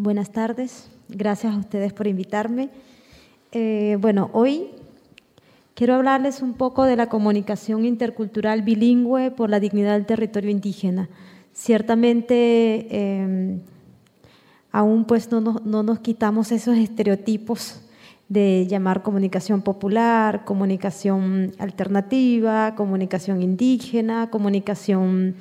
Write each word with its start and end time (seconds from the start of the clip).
Buenas 0.00 0.30
tardes, 0.30 0.88
gracias 1.08 1.52
a 1.52 1.58
ustedes 1.58 1.92
por 1.92 2.06
invitarme. 2.06 2.68
Eh, 3.50 3.98
bueno, 4.00 4.30
hoy 4.32 4.68
quiero 5.74 5.96
hablarles 5.96 6.40
un 6.40 6.54
poco 6.54 6.84
de 6.84 6.94
la 6.94 7.08
comunicación 7.08 7.84
intercultural 7.84 8.62
bilingüe 8.62 9.32
por 9.32 9.50
la 9.50 9.58
dignidad 9.58 9.94
del 9.94 10.06
territorio 10.06 10.50
indígena. 10.50 11.08
Ciertamente, 11.52 12.86
eh, 12.92 13.58
aún 14.70 15.04
pues 15.04 15.32
no 15.32 15.42
nos 15.82 15.98
quitamos 15.98 16.52
esos 16.52 16.76
estereotipos 16.76 17.80
de 18.28 18.68
llamar 18.68 19.02
comunicación 19.02 19.62
popular, 19.62 20.44
comunicación 20.44 21.54
alternativa, 21.58 22.76
comunicación 22.76 23.42
indígena, 23.42 24.30
comunicación... 24.30 25.34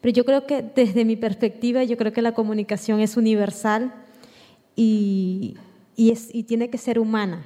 Pero 0.00 0.12
yo 0.14 0.24
creo 0.24 0.46
que 0.46 0.62
desde 0.62 1.04
mi 1.04 1.16
perspectiva, 1.16 1.84
yo 1.84 1.96
creo 1.96 2.12
que 2.12 2.22
la 2.22 2.32
comunicación 2.32 3.00
es 3.00 3.16
universal 3.16 3.92
y, 4.74 5.56
y, 5.96 6.10
es, 6.10 6.34
y 6.34 6.44
tiene 6.44 6.70
que 6.70 6.78
ser 6.78 6.98
humana, 6.98 7.44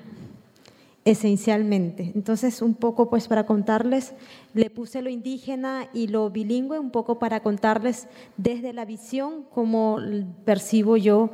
esencialmente. 1.05 2.13
Entonces, 2.15 2.63
un 2.63 2.75
poco 2.75 3.11
pues 3.11 3.27
para 3.27 3.45
contarles, 3.45 4.15
le 4.55 4.71
puse 4.71 5.03
lo 5.03 5.11
indígena 5.11 5.89
y 5.93 6.07
lo 6.07 6.31
bilingüe, 6.31 6.79
un 6.79 6.91
poco 6.91 7.19
para 7.19 7.41
contarles 7.41 8.07
desde 8.37 8.73
la 8.73 8.85
visión 8.85 9.45
cómo 9.53 9.99
percibo 10.45 10.97
yo 10.97 11.31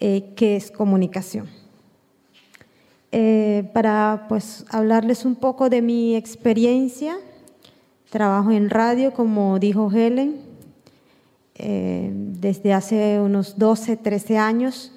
eh, 0.00 0.32
qué 0.34 0.56
es 0.56 0.70
comunicación. 0.70 1.48
Eh, 3.12 3.70
para 3.74 4.24
pues, 4.26 4.64
hablarles 4.70 5.26
un 5.26 5.36
poco 5.36 5.68
de 5.68 5.82
mi 5.82 6.16
experiencia. 6.16 7.18
Trabajo 8.08 8.50
en 8.50 8.70
radio, 8.70 9.12
como 9.12 9.58
dijo 9.58 9.90
Helen, 9.92 10.51
eh, 11.54 12.10
desde 12.12 12.72
hace 12.72 13.20
unos 13.20 13.58
12, 13.58 13.96
13 13.96 14.38
años. 14.38 14.92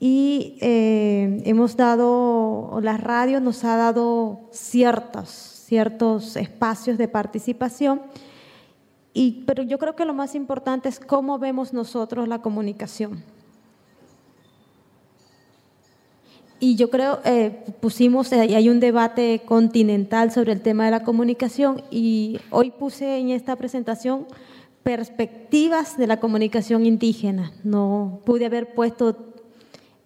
Y 0.00 0.58
eh, 0.60 1.42
hemos 1.44 1.76
dado, 1.76 2.80
la 2.82 2.96
radio 2.96 3.40
nos 3.40 3.64
ha 3.64 3.76
dado 3.76 4.40
ciertos, 4.50 5.28
ciertos 5.28 6.36
espacios 6.36 6.98
de 6.98 7.08
participación. 7.08 8.02
Y, 9.14 9.44
pero 9.46 9.62
yo 9.62 9.78
creo 9.78 9.94
que 9.94 10.04
lo 10.04 10.14
más 10.14 10.34
importante 10.34 10.88
es 10.88 10.98
cómo 10.98 11.38
vemos 11.38 11.72
nosotros 11.72 12.26
la 12.26 12.40
comunicación. 12.40 13.22
Y 16.64 16.76
yo 16.76 16.90
creo, 16.90 17.18
eh, 17.24 17.50
pusimos, 17.80 18.32
eh, 18.32 18.40
hay 18.40 18.68
un 18.68 18.78
debate 18.78 19.42
continental 19.44 20.30
sobre 20.30 20.52
el 20.52 20.60
tema 20.60 20.84
de 20.84 20.92
la 20.92 21.02
comunicación 21.02 21.82
y 21.90 22.38
hoy 22.50 22.70
puse 22.70 23.18
en 23.18 23.30
esta 23.30 23.56
presentación 23.56 24.28
perspectivas 24.82 25.96
de 25.96 26.06
la 26.06 26.20
comunicación 26.20 26.86
indígena. 26.86 27.52
No 27.64 28.20
pude 28.24 28.46
haber 28.46 28.74
puesto 28.74 29.16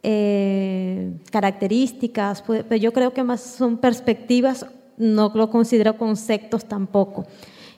eh, 0.02 1.12
características, 1.30 2.42
pero 2.42 2.77
yo 2.77 2.92
creo 2.92 3.12
que 3.12 3.22
más 3.22 3.41
son 3.41 3.78
perspectivas, 3.78 4.66
no 4.97 5.32
lo 5.34 5.50
considero 5.50 5.97
conceptos 5.97 6.66
tampoco. 6.66 7.27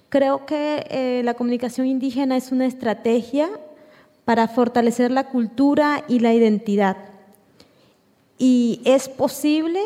Creo 0.08 0.46
que 0.46 1.20
la 1.22 1.34
comunicación 1.34 1.86
indígena 1.86 2.36
es 2.36 2.50
una 2.50 2.66
estrategia 2.66 3.48
para 4.24 4.48
fortalecer 4.48 5.10
la 5.10 5.28
cultura 5.28 6.04
y 6.08 6.20
la 6.20 6.32
identidad 6.32 6.96
y 8.38 8.80
es 8.84 9.08
posible 9.08 9.80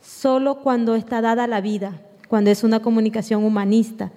solo 0.00 0.62
cuando 0.62 0.94
está 0.94 1.20
dada 1.20 1.46
la 1.46 1.60
vida, 1.60 2.00
cuando 2.28 2.50
es 2.50 2.64
una 2.64 2.80
comunicación 2.80 3.44
humanista, 3.44 4.10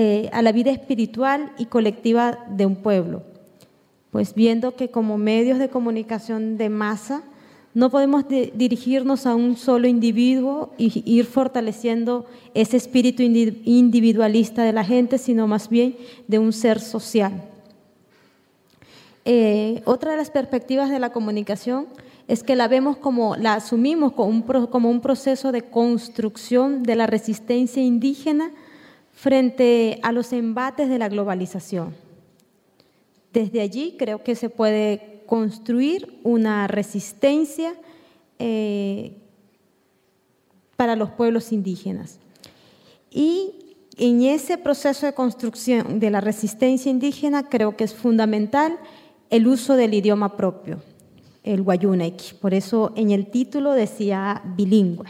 eh, 0.00 0.30
a 0.32 0.42
la 0.42 0.52
vida 0.52 0.70
espiritual 0.70 1.50
y 1.58 1.66
colectiva 1.66 2.46
de 2.50 2.66
un 2.66 2.76
pueblo. 2.76 3.24
Pues 4.12 4.32
viendo 4.32 4.76
que 4.76 4.92
como 4.92 5.18
medios 5.18 5.58
de 5.58 5.70
comunicación 5.70 6.56
de 6.56 6.68
masa 6.68 7.24
no 7.74 7.90
podemos 7.90 8.24
dirigirnos 8.28 9.26
a 9.26 9.34
un 9.34 9.56
solo 9.56 9.88
individuo 9.88 10.72
y 10.78 11.02
ir 11.04 11.24
fortaleciendo 11.24 12.26
ese 12.54 12.76
espíritu 12.76 13.24
individualista 13.24 14.62
de 14.62 14.72
la 14.72 14.84
gente, 14.84 15.18
sino 15.18 15.48
más 15.48 15.68
bien 15.68 15.96
de 16.28 16.38
un 16.38 16.52
ser 16.52 16.78
social. 16.78 17.42
Eh, 19.24 19.82
otra 19.84 20.12
de 20.12 20.16
las 20.16 20.30
perspectivas 20.30 20.90
de 20.90 21.00
la 21.00 21.10
comunicación 21.10 21.88
es 22.28 22.44
que 22.44 22.54
la 22.54 22.68
vemos 22.68 22.98
como, 22.98 23.34
la 23.34 23.54
asumimos 23.54 24.12
como 24.12 24.28
un, 24.28 24.42
como 24.68 24.90
un 24.90 25.00
proceso 25.00 25.50
de 25.50 25.62
construcción 25.62 26.84
de 26.84 26.94
la 26.94 27.08
resistencia 27.08 27.82
indígena 27.82 28.52
frente 29.18 29.98
a 30.02 30.12
los 30.12 30.32
embates 30.32 30.88
de 30.88 30.96
la 30.96 31.08
globalización. 31.08 31.96
Desde 33.32 33.60
allí 33.60 33.96
creo 33.98 34.22
que 34.22 34.36
se 34.36 34.48
puede 34.48 35.22
construir 35.26 36.20
una 36.22 36.68
resistencia 36.68 37.74
eh, 38.38 39.16
para 40.76 40.94
los 40.94 41.10
pueblos 41.10 41.50
indígenas. 41.50 42.20
Y 43.10 43.76
en 43.96 44.22
ese 44.22 44.56
proceso 44.56 45.06
de 45.06 45.14
construcción 45.14 45.98
de 45.98 46.10
la 46.10 46.20
resistencia 46.20 46.88
indígena 46.88 47.48
creo 47.48 47.76
que 47.76 47.82
es 47.82 47.94
fundamental 47.94 48.78
el 49.30 49.48
uso 49.48 49.74
del 49.74 49.94
idioma 49.94 50.36
propio 50.36 50.80
el 51.42 51.62
Wayunek. 51.62 52.34
Por 52.36 52.52
eso 52.52 52.92
en 52.94 53.10
el 53.10 53.30
título 53.30 53.72
decía 53.72 54.42
bilingüe. 54.56 55.06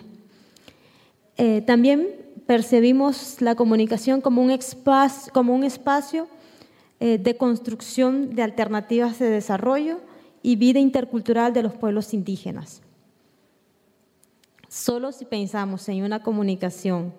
Eh, 1.37 1.63
también 1.67 2.28
percibimos 2.49 3.43
la 3.43 3.55
comunicación 3.55 4.23
como 4.23 4.41
un 4.41 4.51
espacio, 4.51 5.31
como 5.35 5.55
un 5.55 5.65
espacio 5.65 6.29
eh, 6.99 7.19
de 7.19 7.37
construcción 7.37 8.35
de 8.35 8.43
alternativas 8.43 9.19
de 9.19 9.29
desarrollo 9.29 10.01
y 10.43 10.57
vida 10.57 10.79
intercultural 10.79 11.53
de 11.53 11.63
los 11.63 11.75
pueblos 11.75 12.15
indígenas. 12.15 12.81
Solo 14.67 15.13
si 15.13 15.27
pensamos 15.27 15.87
en 15.91 16.03
una 16.05 16.23
comunicación 16.23 17.13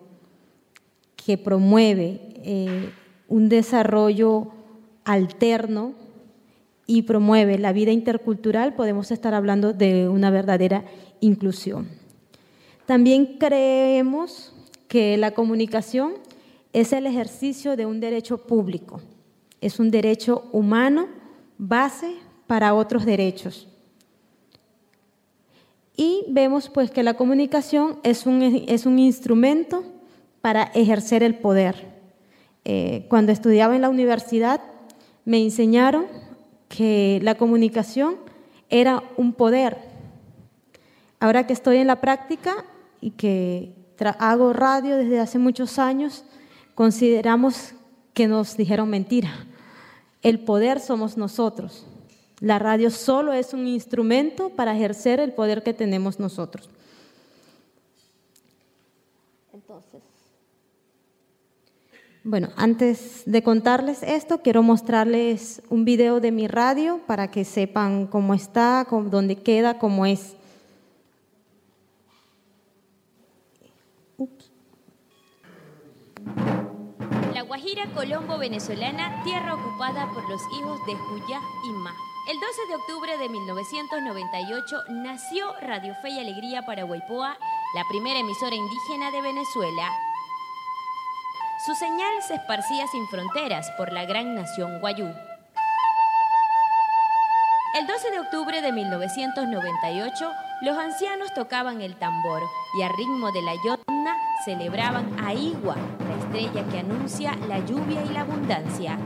que 1.16 1.38
promueve 1.38 2.34
eh, 2.44 2.90
un 3.28 3.50
desarrollo 3.50 4.48
alterno, 5.06 5.94
y 6.88 7.04
promueve 7.04 7.60
la 7.60 7.72
vida 7.72 7.92
intercultural, 7.92 8.74
podemos 8.74 9.12
estar 9.12 9.36
hablando 9.36 9.74
de 9.74 10.10
una 10.10 10.32
verdadera 10.32 10.86
inclusión. 11.20 11.88
También 12.88 13.38
creemos 13.38 14.56
que 14.90 15.16
la 15.18 15.32
comunicación 15.32 16.16
es 16.74 16.92
el 16.92 17.06
ejercicio 17.06 17.78
de 17.78 17.86
un 17.86 18.02
derecho 18.02 18.40
público, 18.40 19.00
es 19.62 19.80
un 19.80 19.92
derecho 19.92 20.50
humano 20.52 21.08
base 21.58 22.16
para 22.48 22.74
otros 22.74 23.06
derechos. 23.06 23.68
Y 25.96 26.26
vemos 26.30 26.70
pues 26.70 26.92
que 26.92 27.04
la 27.04 27.14
comunicación 27.14 28.00
es 28.04 28.26
un, 28.26 28.42
es 28.42 28.86
un 28.86 29.00
instrumento 29.00 29.84
para 30.42 30.64
ejercer 30.64 31.24
el 31.24 31.36
poder. 31.36 31.88
Eh, 32.66 33.06
cuando 33.10 33.32
estudiaba 33.32 33.76
en 33.76 33.82
la 33.82 33.90
universidad 33.90 34.62
me 35.26 35.42
enseñaron 35.42 36.06
que 36.68 37.20
la 37.22 37.36
comunicación 37.36 38.16
era 38.70 39.04
un 39.18 39.34
poder. 39.34 39.78
Ahora 41.20 41.46
que 41.46 41.54
estoy 41.54 41.78
en 41.78 41.88
la 41.88 42.02
práctica 42.02 42.66
y 43.02 43.12
que 43.12 43.74
hago 44.08 44.54
radio 44.54 44.98
desde 44.98 45.20
hace 45.20 45.40
muchos 45.40 45.80
años, 45.80 46.24
consideramos 46.76 47.74
que 48.14 48.28
nos 48.28 48.56
dijeron 48.56 48.90
mentira. 48.90 49.48
El 50.22 50.40
poder 50.40 50.80
somos 50.80 51.18
nosotros. 51.18 51.86
La 52.40 52.60
radio 52.60 52.90
solo 52.90 53.34
es 53.34 53.54
un 53.54 53.68
instrumento 53.68 54.50
para 54.50 54.76
ejercer 54.76 55.20
el 55.20 55.34
poder 55.34 55.64
que 55.64 55.74
tenemos 55.74 56.20
nosotros. 56.20 56.70
Entonces, 59.54 60.02
bueno, 62.24 62.50
antes 62.56 63.24
de 63.26 63.44
contarles 63.44 64.04
esto, 64.04 64.42
quiero 64.42 64.62
mostrarles 64.64 65.62
un 65.70 65.84
video 65.84 66.20
de 66.20 66.32
mi 66.32 66.48
radio 66.48 67.02
para 67.08 67.32
que 67.32 67.44
sepan 67.44 68.08
cómo 68.08 68.34
está, 68.34 68.88
dónde 68.90 69.36
queda, 69.38 69.80
cómo 69.80 70.06
es. 70.06 70.36
La 77.34 77.42
Guajira 77.42 77.86
Colombo 77.94 78.38
venezolana, 78.38 79.24
tierra 79.24 79.56
ocupada 79.56 80.10
por 80.14 80.30
los 80.30 80.42
hijos 80.58 80.80
de 80.86 80.96
Juyá 80.96 81.42
y 81.66 81.72
Ma. 81.72 81.94
El 82.30 82.40
12 82.40 82.68
de 82.68 82.76
octubre 82.76 83.18
de 83.18 83.30
1998 83.30 84.78
nació 84.90 85.54
Radio 85.62 85.96
Fe 86.02 86.10
y 86.10 86.20
Alegría 86.20 86.64
para 86.66 86.84
Guaypoa, 86.84 87.38
la 87.76 87.84
primera 87.90 88.20
emisora 88.20 88.56
indígena 88.56 89.12
de 89.12 89.22
Venezuela, 89.22 89.90
su 91.66 91.76
señal 91.76 92.24
se 92.26 92.36
esparcía 92.36 92.88
sin 92.88 93.06
fronteras 93.10 93.70
por 93.72 93.92
la 93.92 94.06
gran 94.06 94.34
nación 94.34 94.80
guayú. 94.80 95.08
El 97.78 97.86
12 97.86 98.12
de 98.12 98.20
octubre 98.22 98.62
de 98.62 98.72
1998, 98.72 100.32
los 100.62 100.78
ancianos 100.78 101.34
tocaban 101.34 101.82
el 101.82 101.98
tambor 101.98 102.44
y 102.80 102.84
a 102.84 102.88
ritmo 102.88 103.34
de 103.34 103.42
la 103.42 103.56
yotna 103.56 104.16
celebraban 104.46 105.20
a 105.20 105.34
Igua, 105.34 105.76
estrella 106.30 106.64
que 106.70 106.78
anuncia 106.78 107.36
la 107.48 107.60
lluvia 107.66 108.04
y 108.06 108.10
la 108.10 108.22
abundancia. 108.22 109.00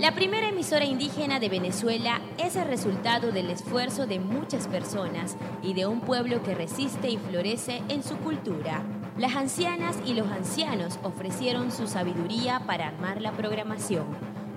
La 0.00 0.14
primera 0.14 0.48
emisora 0.48 0.86
indígena 0.86 1.40
de 1.40 1.50
Venezuela 1.50 2.20
es 2.38 2.56
el 2.56 2.66
resultado 2.66 3.32
del 3.32 3.50
esfuerzo 3.50 4.06
de 4.06 4.20
muchas 4.20 4.66
personas 4.66 5.36
y 5.62 5.74
de 5.74 5.86
un 5.86 6.00
pueblo 6.00 6.42
que 6.42 6.54
resiste 6.54 7.10
y 7.10 7.18
florece 7.18 7.82
en 7.88 8.02
su 8.02 8.16
cultura. 8.16 8.82
Las 9.18 9.36
ancianas 9.36 9.96
y 10.06 10.14
los 10.14 10.30
ancianos 10.30 10.98
ofrecieron 11.02 11.70
su 11.70 11.86
sabiduría 11.86 12.60
para 12.60 12.88
armar 12.88 13.20
la 13.20 13.32
programación. 13.32 14.06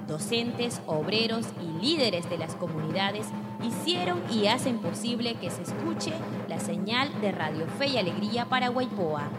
Docentes, 0.07 0.81
obreros 0.85 1.45
y 1.61 1.85
líderes 1.85 2.29
de 2.29 2.37
las 2.37 2.55
comunidades 2.55 3.27
hicieron 3.61 4.21
y 4.31 4.47
hacen 4.47 4.79
posible 4.79 5.35
que 5.35 5.51
se 5.51 5.63
escuche 5.63 6.13
la 6.47 6.59
señal 6.59 7.09
de 7.19 7.33
Radio 7.33 7.67
Fe 7.77 7.87
y 7.87 7.97
Alegría 7.97 8.45
para 8.45 8.69
Guaypoa. 8.69 9.29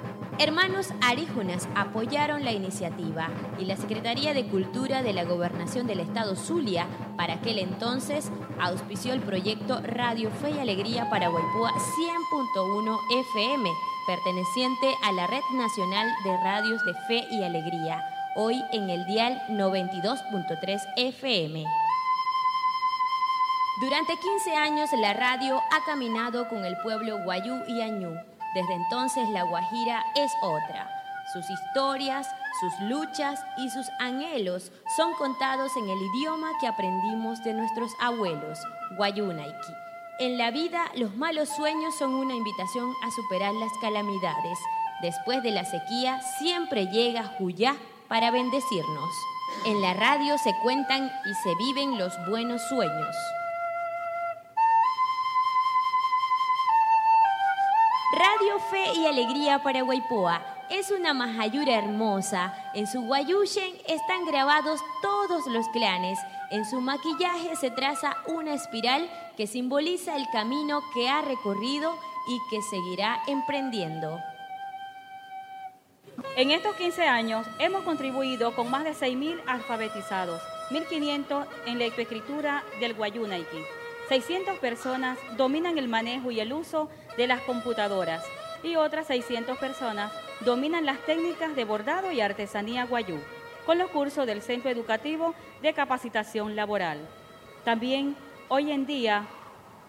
Hermanos 0.40 0.93
Aríjonas 1.00 1.69
apoyaron 1.75 2.44
la 2.44 2.52
iniciativa 2.52 3.29
y 3.58 3.64
la 3.64 3.76
Secretaría 3.76 4.35
de 4.35 4.46
Cultura 4.46 5.02
de 5.02 5.12
la 5.12 5.25
Gobernación 5.25 5.88
del 5.88 5.99
Estado 5.99 6.37
Zulia, 6.37 6.87
para 7.17 7.35
aquel 7.35 7.58
entonces, 7.58 8.31
auspició 8.61 9.14
el 9.14 9.20
proyecto 9.20 9.81
Radio 9.82 10.31
Fe 10.31 10.52
y 10.52 10.61
Alegría 10.61 11.11
para 11.11 11.26
Guaypoa 11.26 11.73
100.1 11.73 12.99
FM, 13.32 13.69
perteneciente 14.06 14.94
a 15.02 15.11
la 15.11 15.26
Red 15.26 15.43
Nacional 15.55 16.08
de 16.23 16.37
Radios 16.37 16.84
de 16.84 16.94
Fe 17.08 17.26
y 17.32 17.43
Alegría, 17.43 18.00
hoy 18.37 18.62
en 18.73 18.91
el 18.91 19.05
dial 19.06 19.43
92.3 19.49 20.81
FM. 20.99 21.64
Durante 23.81 24.17
15 24.17 24.55
años 24.55 24.91
la 25.00 25.14
radio 25.14 25.61
ha 25.73 25.84
caminado 25.84 26.49
con 26.49 26.64
el 26.64 26.76
pueblo 26.79 27.25
guayú 27.25 27.56
y 27.67 27.81
añú 27.81 28.17
desde 28.54 28.74
entonces 28.74 29.28
la 29.30 29.42
Guajira 29.42 30.04
es 30.14 30.32
otra. 30.42 30.88
Sus 31.32 31.48
historias, 31.50 32.26
sus 32.60 32.88
luchas 32.88 33.44
y 33.58 33.68
sus 33.68 33.86
anhelos 33.98 34.72
son 34.96 35.12
contados 35.14 35.76
en 35.76 35.88
el 35.88 35.98
idioma 36.00 36.52
que 36.58 36.66
aprendimos 36.66 37.44
de 37.44 37.52
nuestros 37.52 37.92
abuelos, 38.00 38.58
Guayunaiki. 38.96 39.72
En 40.20 40.38
la 40.38 40.50
vida, 40.50 40.86
los 40.96 41.14
malos 41.16 41.48
sueños 41.50 41.94
son 41.96 42.14
una 42.14 42.34
invitación 42.34 42.92
a 43.04 43.10
superar 43.10 43.52
las 43.54 43.72
calamidades. 43.80 44.58
Después 45.02 45.42
de 45.42 45.50
la 45.50 45.64
sequía, 45.64 46.20
siempre 46.38 46.86
llega 46.86 47.36
Juyá 47.38 47.76
para 48.08 48.30
bendecirnos. 48.30 49.10
En 49.66 49.80
la 49.82 49.94
radio 49.94 50.38
se 50.38 50.54
cuentan 50.62 51.12
y 51.24 51.34
se 51.42 51.54
viven 51.56 51.98
los 51.98 52.12
buenos 52.26 52.62
sueños. 52.68 53.14
Y 58.98 59.06
Alegría 59.06 59.62
para 59.62 59.82
Guaypoa 59.82 60.42
es 60.70 60.90
una 60.90 61.14
majayura 61.14 61.74
hermosa. 61.74 62.54
En 62.74 62.86
su 62.86 63.02
guayuyen 63.02 63.74
están 63.86 64.26
grabados 64.26 64.80
todos 65.02 65.46
los 65.46 65.68
clanes. 65.68 66.18
En 66.50 66.64
su 66.64 66.80
maquillaje 66.80 67.54
se 67.56 67.70
traza 67.70 68.16
una 68.26 68.54
espiral 68.54 69.08
que 69.36 69.46
simboliza 69.46 70.16
el 70.16 70.26
camino 70.32 70.82
que 70.94 71.08
ha 71.08 71.22
recorrido 71.22 71.96
y 72.28 72.38
que 72.50 72.60
seguirá 72.62 73.20
emprendiendo. 73.28 74.18
En 76.36 76.50
estos 76.50 76.74
15 76.74 77.06
años 77.06 77.46
hemos 77.60 77.84
contribuido 77.84 78.54
con 78.56 78.70
más 78.70 78.82
de 78.82 78.94
6.000 78.94 79.40
alfabetizados, 79.46 80.42
1.500 80.70 81.46
en 81.66 81.78
lectoescritura 81.78 82.64
del 82.80 82.94
Guayunaiki. 82.94 83.64
600 84.08 84.58
personas 84.58 85.18
dominan 85.36 85.78
el 85.78 85.88
manejo 85.88 86.30
y 86.30 86.40
el 86.40 86.52
uso 86.52 86.88
de 87.16 87.26
las 87.26 87.42
computadoras 87.42 88.24
y 88.62 88.76
otras 88.76 89.06
600 89.06 89.58
personas 89.58 90.12
dominan 90.40 90.87
las 90.87 90.99
técnicas 91.00 91.55
de 91.55 91.64
bordado 91.64 92.12
y 92.12 92.20
artesanía 92.20 92.84
guayú 92.84 93.19
con 93.66 93.78
los 93.78 93.90
cursos 93.90 94.26
del 94.26 94.40
Centro 94.40 94.70
Educativo 94.70 95.34
de 95.60 95.75
Capacitación 95.75 96.56
Laboral. 96.56 96.99
También 97.64 98.16
hoy 98.49 98.72
en 98.72 98.87
día 98.87 99.26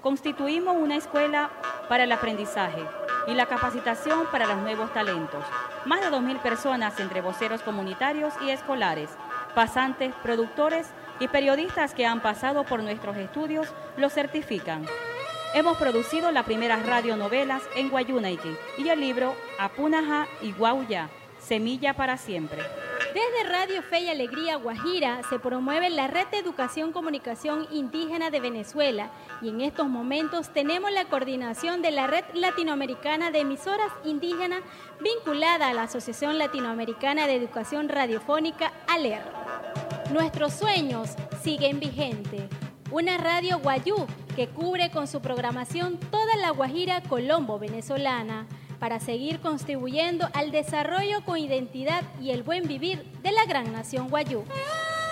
constituimos 0.01 0.75
una 0.75 0.97
escuela 0.97 1.49
para 1.87 2.03
el 2.03 2.11
aprendizaje 2.11 2.83
y 3.27 3.33
la 3.33 3.45
capacitación 3.45 4.27
para 4.31 4.47
los 4.47 4.57
nuevos 4.57 4.91
talentos. 4.93 5.43
Más 5.85 6.01
de 6.01 6.07
2.000 6.07 6.39
personas 6.41 6.99
entre 6.99 7.21
voceros 7.21 7.61
comunitarios 7.61 8.33
y 8.41 8.49
escolares, 8.49 9.09
pasantes, 9.55 10.13
productores 10.23 10.87
y 11.19 11.27
periodistas 11.27 11.93
que 11.93 12.05
han 12.05 12.21
pasado 12.21 12.63
por 12.63 12.83
nuestros 12.83 13.17
estudios 13.17 13.67
lo 13.97 14.09
certifican. 14.09 14.85
Hemos 15.55 15.77
producido 15.77 16.31
las 16.31 16.45
primeras 16.45 16.85
radionovelas 16.85 17.63
en 17.75 17.89
Guayunaiki 17.89 18.55
y 18.77 18.89
el 18.89 18.99
libro 18.99 19.33
Apunaja 19.57 20.27
y 20.43 20.51
Guauya, 20.51 21.09
Semilla 21.39 21.95
para 21.95 22.17
Siempre. 22.17 22.59
Desde 23.15 23.49
Radio 23.49 23.81
Fe 23.81 24.01
y 24.01 24.09
Alegría 24.09 24.57
Guajira 24.57 25.21
se 25.27 25.39
promueve 25.39 25.89
la 25.89 26.05
Red 26.05 26.27
de 26.27 26.37
Educación 26.37 26.91
Comunicación 26.91 27.65
Indígena 27.71 28.29
de 28.29 28.39
Venezuela 28.39 29.09
y 29.41 29.49
en 29.49 29.61
estos 29.61 29.87
momentos 29.87 30.53
tenemos 30.53 30.91
la 30.91 31.05
coordinación 31.05 31.81
de 31.81 31.91
la 31.91 32.05
Red 32.05 32.25
Latinoamericana 32.35 33.31
de 33.31 33.39
Emisoras 33.39 33.91
Indígenas 34.05 34.61
vinculada 35.01 35.69
a 35.69 35.73
la 35.73 35.83
Asociación 35.83 36.37
Latinoamericana 36.37 37.25
de 37.25 37.35
Educación 37.35 37.89
Radiofónica 37.89 38.71
ALER. 38.87 39.23
Nuestros 40.11 40.53
sueños 40.53 41.15
siguen 41.41 41.79
vigentes. 41.79 42.68
Una 42.91 43.19
radio 43.19 43.59
guayú 43.59 44.07
que 44.35 44.47
cubre 44.47 44.89
con 44.89 45.07
su 45.07 45.21
programación 45.21 45.99
toda 46.09 46.35
la 46.37 46.49
Guajira 46.49 47.03
Colombo 47.03 47.59
venezolana 47.59 48.47
para 48.79 48.99
seguir 48.99 49.39
contribuyendo 49.41 50.27
al 50.33 50.49
desarrollo 50.49 51.23
con 51.23 51.37
identidad 51.37 52.03
y 52.19 52.31
el 52.31 52.41
buen 52.41 52.67
vivir 52.67 53.03
de 53.21 53.31
la 53.31 53.45
gran 53.45 53.71
nación 53.71 54.09
guayú. 54.09 54.43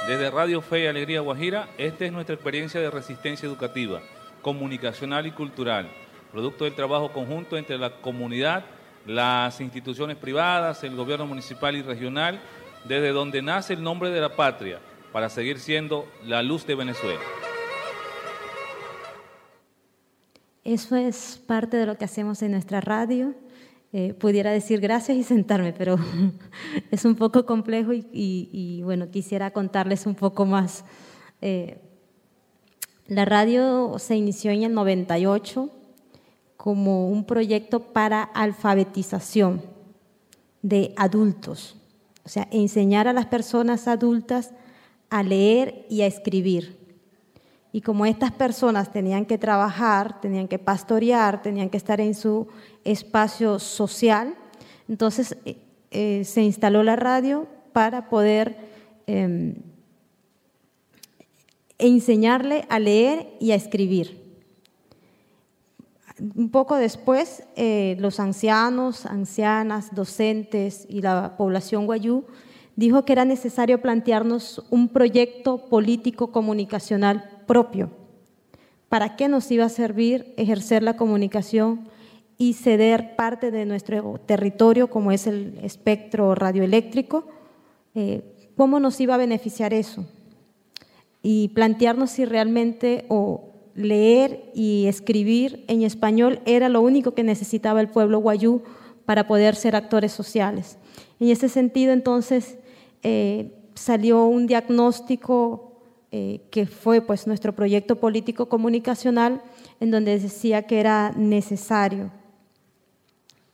Desde 0.08 0.32
Radio 0.32 0.62
Fe 0.62 0.84
y 0.84 0.88
Alegría 0.88 1.22
Guajira, 1.22 1.70
esta 1.78 2.06
es 2.06 2.12
nuestra 2.12 2.34
experiencia 2.34 2.80
de 2.80 2.90
resistencia 2.90 3.46
educativa, 3.46 4.02
comunicacional 4.42 5.28
y 5.28 5.32
cultural, 5.32 5.88
producto 6.32 6.64
del 6.64 6.74
trabajo 6.74 7.12
conjunto 7.12 7.58
entre 7.58 7.78
la 7.78 7.92
comunidad, 8.02 8.66
las 9.06 9.62
instituciones 9.62 10.18
privadas, 10.18 10.84
el 10.84 10.96
gobierno 10.96 11.28
municipal 11.28 11.76
y 11.76 11.84
regional, 11.84 12.40
desde 12.86 13.10
donde 13.10 13.44
nace 13.44 13.74
el 13.74 13.84
nombre 13.84 14.10
de 14.10 14.22
la 14.22 14.36
patria, 14.36 14.80
para 15.12 15.30
seguir 15.30 15.60
siendo 15.60 16.08
la 16.26 16.42
luz 16.42 16.66
de 16.66 16.74
Venezuela. 16.74 17.22
Eso 20.68 20.98
es 20.98 21.42
parte 21.48 21.78
de 21.78 21.86
lo 21.86 21.98
que 21.98 22.04
hacemos 22.04 22.42
en 22.42 22.52
nuestra 22.52 22.82
radio. 22.82 23.34
Eh, 23.94 24.14
pudiera 24.14 24.52
decir 24.52 24.82
gracias 24.82 25.18
y 25.18 25.24
sentarme, 25.24 25.72
pero 25.72 25.96
es 26.92 27.06
un 27.06 27.16
poco 27.16 27.46
complejo 27.46 27.94
y, 27.94 28.82
bueno, 28.84 29.10
quisiera 29.10 29.52
contarles 29.52 30.06
un 30.06 30.14
poco 30.14 30.46
más. 30.46 30.84
Eh, 31.40 31.80
la 33.08 33.24
radio 33.24 33.98
se 33.98 34.18
inició 34.18 34.52
en 34.52 34.64
el 34.64 34.74
98 34.74 35.72
como 36.58 37.08
un 37.08 37.24
proyecto 37.24 37.80
para 37.94 38.22
alfabetización 38.22 39.62
de 40.62 40.94
adultos, 40.98 41.78
o 42.26 42.30
sea, 42.30 42.46
enseñar 42.52 43.08
a 43.08 43.14
las 43.14 43.28
personas 43.28 43.88
adultas 43.88 44.52
a 45.10 45.24
leer 45.24 45.86
y 45.90 46.02
a 46.02 46.08
escribir. 46.08 46.87
Y 47.72 47.82
como 47.82 48.06
estas 48.06 48.32
personas 48.32 48.92
tenían 48.92 49.26
que 49.26 49.38
trabajar, 49.38 50.22
tenían 50.22 50.48
que 50.48 50.60
pastorear, 50.60 51.42
tenían 51.42 51.70
que 51.70 51.78
estar 51.78 52.00
en 52.00 52.16
su 52.16 52.48
espacio 52.84 53.60
social, 53.60 54.36
entonces 54.88 55.38
eh, 55.46 55.58
eh, 55.92 56.24
se 56.24 56.42
instaló 56.42 56.84
la 56.84 56.96
radio 56.96 57.48
para 57.74 58.10
poder 58.10 58.58
em, 59.06 59.56
enseñarle 61.78 62.66
a 62.70 62.80
leer 62.80 63.28
y 63.40 63.52
a 63.52 63.56
escribir. 63.56 64.26
Un 66.36 66.50
poco 66.50 66.78
después, 66.78 67.44
eh, 67.56 67.96
los 68.00 68.20
ancianos, 68.20 69.06
ancianas, 69.06 69.94
docentes 69.94 70.88
y 70.90 71.02
la 71.02 71.38
población 71.38 71.86
guayú 71.86 72.26
dijo 72.76 73.06
que 73.06 73.14
era 73.14 73.26
necesario 73.26 73.82
plantearnos 73.82 74.66
un 74.72 74.90
proyecto 74.90 75.70
político 75.70 76.32
comunicacional 76.32 77.37
propio. 77.48 77.90
¿Para 78.90 79.16
qué 79.16 79.28
nos 79.28 79.50
iba 79.52 79.66
a 79.66 79.70
servir 79.70 80.34
ejercer 80.38 80.84
la 80.84 80.96
comunicación 80.96 81.90
y 82.38 82.54
ceder 82.54 83.16
parte 83.16 83.50
de 83.50 83.66
nuestro 83.66 84.20
territorio, 84.26 84.90
como 84.90 85.12
es 85.12 85.26
el 85.28 85.58
espectro 85.64 86.36
radioeléctrico? 86.36 87.26
Eh, 87.96 88.22
¿Cómo 88.56 88.80
nos 88.80 89.00
iba 89.02 89.16
a 89.16 89.18
beneficiar 89.18 89.74
eso? 89.74 90.06
Y 91.24 91.50
plantearnos 91.50 92.12
si 92.12 92.26
realmente 92.26 93.06
o 93.10 93.54
leer 93.76 94.52
y 94.56 94.88
escribir 94.88 95.64
en 95.68 95.84
español 95.84 96.42
era 96.46 96.70
lo 96.70 96.82
único 96.82 97.12
que 97.12 97.24
necesitaba 97.24 97.82
el 97.82 97.90
pueblo 97.90 98.20
guayú 98.20 98.62
para 99.06 99.28
poder 99.28 99.56
ser 99.56 99.76
actores 99.76 100.12
sociales. 100.12 100.78
En 101.20 101.30
ese 101.30 101.50
sentido, 101.50 101.94
entonces, 101.94 102.58
eh, 103.04 103.52
salió 103.76 104.26
un 104.26 104.48
diagnóstico 104.48 105.67
eh, 106.12 106.40
que 106.52 106.66
fue 106.66 107.02
pues, 107.02 107.28
nuestro 107.28 107.54
proyecto 107.54 107.98
político 107.98 108.48
comunicacional, 108.48 109.42
en 109.82 109.92
donde 109.92 110.18
decía 110.18 110.62
que 110.64 110.80
era 110.80 111.12
necesario 111.18 112.12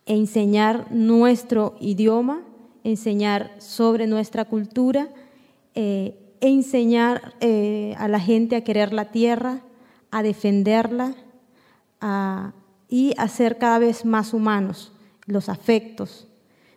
enseñar 0.05 0.91
nuestro 0.91 1.75
idioma, 1.79 2.43
enseñar 2.83 3.51
sobre 3.57 4.05
nuestra 4.05 4.45
cultura, 4.45 5.07
eh, 5.73 6.15
enseñar 6.41 7.33
eh, 7.39 7.95
a 7.97 8.07
la 8.07 8.19
gente 8.19 8.55
a 8.55 8.63
querer 8.63 8.93
la 8.93 9.11
tierra, 9.11 9.61
a 10.11 10.21
defenderla 10.21 11.15
y 12.89 13.13
a 13.17 13.27
ser 13.29 13.57
cada 13.57 13.79
vez 13.79 14.05
más 14.05 14.33
humanos, 14.33 14.91
los 15.25 15.49
afectos. 15.49 16.27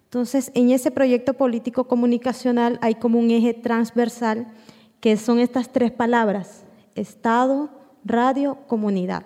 Entonces, 0.04 0.52
en 0.54 0.70
ese 0.70 0.90
proyecto 0.92 1.34
político 1.34 1.88
comunicacional 1.88 2.78
hay 2.80 2.94
como 2.94 3.18
un 3.18 3.30
eje 3.30 3.52
transversal 3.52 4.46
que 5.06 5.16
son 5.16 5.38
estas 5.38 5.70
tres 5.72 5.92
palabras, 5.92 6.64
Estado, 6.96 7.70
radio, 8.04 8.58
comunidad. 8.66 9.22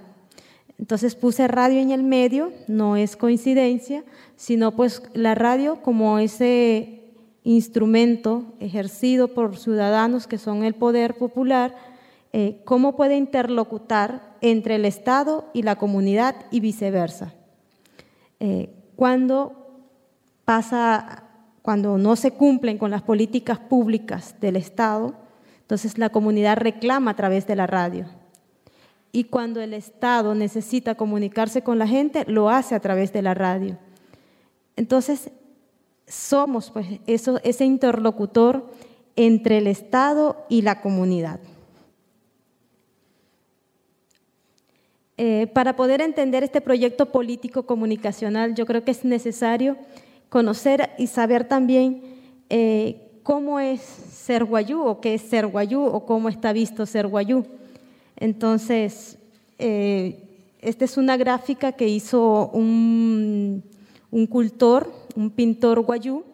Entonces 0.78 1.14
puse 1.14 1.49
radio 1.49 1.80
en 1.80 1.90
el 1.90 2.02
medio, 2.02 2.52
no 2.68 2.96
es 2.96 3.16
coincidencia, 3.16 4.04
sino 4.37 4.72
pues 4.72 5.02
la 5.14 5.34
radio 5.34 5.80
como 5.80 6.18
ese 6.18 7.14
instrumento 7.44 8.52
ejercido 8.60 9.28
por 9.28 9.56
ciudadanos 9.56 10.26
que 10.26 10.37
son 10.37 10.64
el 10.64 10.75
poder 10.75 11.16
popular, 11.16 11.75
eh, 12.34 12.60
cómo 12.66 12.94
puede 12.94 13.16
interlocutar 13.16 14.37
entre 14.42 14.75
el 14.75 14.84
Estado 14.84 15.46
y 15.54 15.62
la 15.62 15.76
comunidad 15.76 16.37
y 16.50 16.60
viceversa. 16.60 17.32
Eh, 18.38 18.68
cuando 18.96 19.80
pasa, 20.44 21.25
cuando 21.62 21.96
no 21.96 22.16
se 22.16 22.32
cumplen 22.32 22.76
con 22.76 22.90
las 22.90 23.00
políticas 23.00 23.58
públicas 23.58 24.34
del 24.42 24.56
Estado, 24.56 25.29
entonces 25.71 25.99
la 25.99 26.09
comunidad 26.09 26.57
reclama 26.57 27.12
a 27.12 27.15
través 27.15 27.47
de 27.47 27.55
la 27.55 27.69
radio. 27.69 28.07
Y 29.12 29.23
cuando 29.23 29.61
el 29.61 29.73
Estado 29.73 30.35
necesita 30.35 30.97
comunicarse 30.97 31.62
con 31.62 31.79
la 31.79 31.87
gente, 31.87 32.25
lo 32.27 32.50
hace 32.50 32.75
a 32.75 32.81
través 32.81 33.12
de 33.12 33.23
la 33.23 33.35
radio. 33.35 33.79
Entonces, 34.75 35.31
somos 36.09 36.73
pues, 36.73 36.89
ese 37.07 37.65
interlocutor 37.65 38.69
entre 39.15 39.59
el 39.59 39.69
Estado 39.69 40.45
y 40.49 40.62
la 40.62 40.81
comunidad. 40.81 41.39
Eh, 45.19 45.47
para 45.55 45.77
poder 45.77 46.00
entender 46.00 46.43
este 46.43 46.61
proyecto 46.61 47.12
político 47.12 47.65
comunicacional, 47.65 48.57
yo 48.57 48.67
creo 48.67 48.83
que 48.83 48.91
es 48.91 49.05
necesario 49.05 49.77
conocer 50.31 50.91
y 50.99 51.07
saber 51.07 51.45
también 51.45 52.03
eh, 52.49 53.10
cómo 53.30 53.60
es 53.60 53.80
ser 53.80 54.44
guayú 54.44 54.82
o 54.82 55.00
qué 55.00 55.14
es 55.14 55.22
ser 55.22 55.46
guayú 55.46 55.84
o 55.84 56.04
cómo 56.04 56.28
está 56.28 56.52
visto 56.52 56.84
ser 56.84 57.06
guayú. 57.06 57.46
Entonces, 58.16 59.18
eh, 59.60 60.18
esta 60.60 60.84
es 60.84 60.96
una 60.96 61.16
gráfica 61.16 61.70
que 61.70 61.87
hizo 61.87 62.49
un, 62.49 63.62
un 64.10 64.26
cultor, 64.26 64.92
un 65.14 65.30
pintor 65.30 65.78
guayú, 65.78 66.25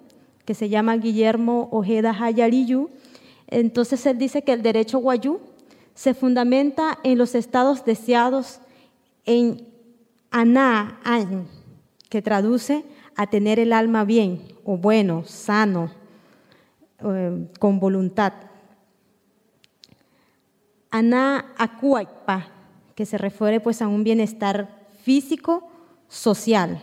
que 0.46 0.54
se 0.54 0.70
llama 0.70 0.96
Guillermo 0.96 1.68
Ojeda 1.70 2.16
Hayariyu. 2.18 2.88
Entonces 3.46 4.06
él 4.06 4.16
dice 4.16 4.40
que 4.40 4.54
el 4.54 4.62
derecho 4.62 4.98
guayú 4.98 5.40
se 5.94 6.14
fundamenta 6.14 6.98
en 7.04 7.18
los 7.18 7.34
estados 7.34 7.84
deseados 7.84 8.60
en 9.26 9.66
aná, 10.30 10.98
que 12.08 12.22
traduce 12.22 12.84
a 13.16 13.26
tener 13.26 13.58
el 13.58 13.74
alma 13.74 14.04
bien 14.04 14.40
o 14.64 14.78
bueno, 14.78 15.24
sano, 15.26 15.90
eh, 17.04 17.48
con 17.58 17.80
voluntad. 17.80 18.32
Aná 20.90 21.52
acuaipa, 21.58 22.48
que 22.94 23.04
se 23.04 23.18
refiere 23.18 23.60
pues 23.60 23.82
a 23.82 23.88
un 23.88 24.04
bienestar 24.04 24.88
físico, 25.02 25.68
social. 26.08 26.80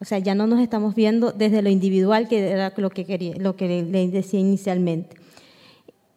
O 0.00 0.04
sea, 0.04 0.18
ya 0.18 0.34
no 0.34 0.46
nos 0.46 0.60
estamos 0.60 0.94
viendo 0.94 1.32
desde 1.32 1.62
lo 1.62 1.70
individual, 1.70 2.28
que 2.28 2.50
era 2.50 2.72
lo 2.76 2.90
que, 2.90 3.04
quería, 3.04 3.34
lo 3.36 3.56
que 3.56 3.82
le 3.82 4.08
decía 4.08 4.40
inicialmente. 4.40 5.16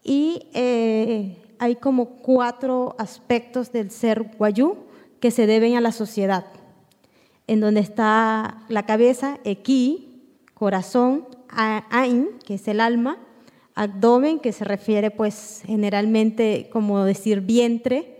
Y 0.03 0.47
eh, 0.53 1.37
hay 1.59 1.75
como 1.75 2.17
cuatro 2.17 2.95
aspectos 2.97 3.71
del 3.71 3.91
ser 3.91 4.31
guayú 4.37 4.77
que 5.19 5.31
se 5.31 5.47
deben 5.47 5.75
a 5.75 5.81
la 5.81 5.91
sociedad, 5.91 6.45
en 7.47 7.59
donde 7.59 7.79
está 7.79 8.65
la 8.69 8.85
cabeza, 8.85 9.39
equi, 9.43 10.23
corazón, 10.53 11.27
ain, 11.49 12.29
que 12.45 12.55
es 12.55 12.67
el 12.67 12.79
alma, 12.79 13.17
abdomen, 13.73 14.39
que 14.39 14.51
se 14.51 14.63
refiere 14.63 15.11
pues 15.11 15.63
generalmente 15.65 16.69
como 16.71 17.03
decir 17.03 17.41
vientre, 17.41 18.17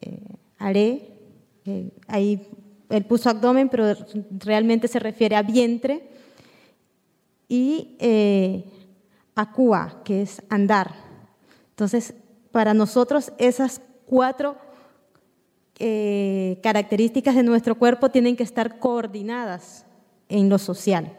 eh, 0.00 0.18
are, 0.58 1.08
eh, 1.66 1.90
ahí 2.08 2.46
él 2.88 3.04
puso 3.04 3.30
abdomen, 3.30 3.68
pero 3.68 3.94
realmente 4.38 4.88
se 4.88 4.98
refiere 4.98 5.36
a 5.36 5.42
vientre, 5.42 6.08
y 7.48 7.96
eh, 7.98 8.64
que 10.04 10.22
es 10.22 10.42
andar. 10.48 10.94
Entonces, 11.70 12.14
para 12.52 12.74
nosotros 12.74 13.32
esas 13.38 13.80
cuatro 14.06 14.56
eh, 15.78 16.60
características 16.62 17.34
de 17.34 17.42
nuestro 17.42 17.74
cuerpo 17.76 18.10
tienen 18.10 18.36
que 18.36 18.44
estar 18.44 18.78
coordinadas 18.78 19.84
en 20.28 20.48
lo 20.48 20.58
social. 20.58 21.16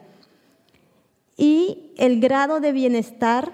Y 1.37 1.91
el 1.97 2.19
grado 2.19 2.59
de 2.59 2.71
bienestar, 2.71 3.51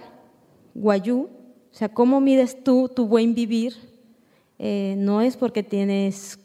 guayú, 0.74 1.30
o 1.72 1.74
sea, 1.74 1.90
cómo 1.90 2.20
mides 2.20 2.64
tú 2.64 2.90
tu 2.94 3.08
buen 3.08 3.34
vivir, 3.34 3.76
eh, 4.60 4.96
no 4.98 5.22
es 5.22 5.38
porque 5.38 5.64
tienes 5.64 6.38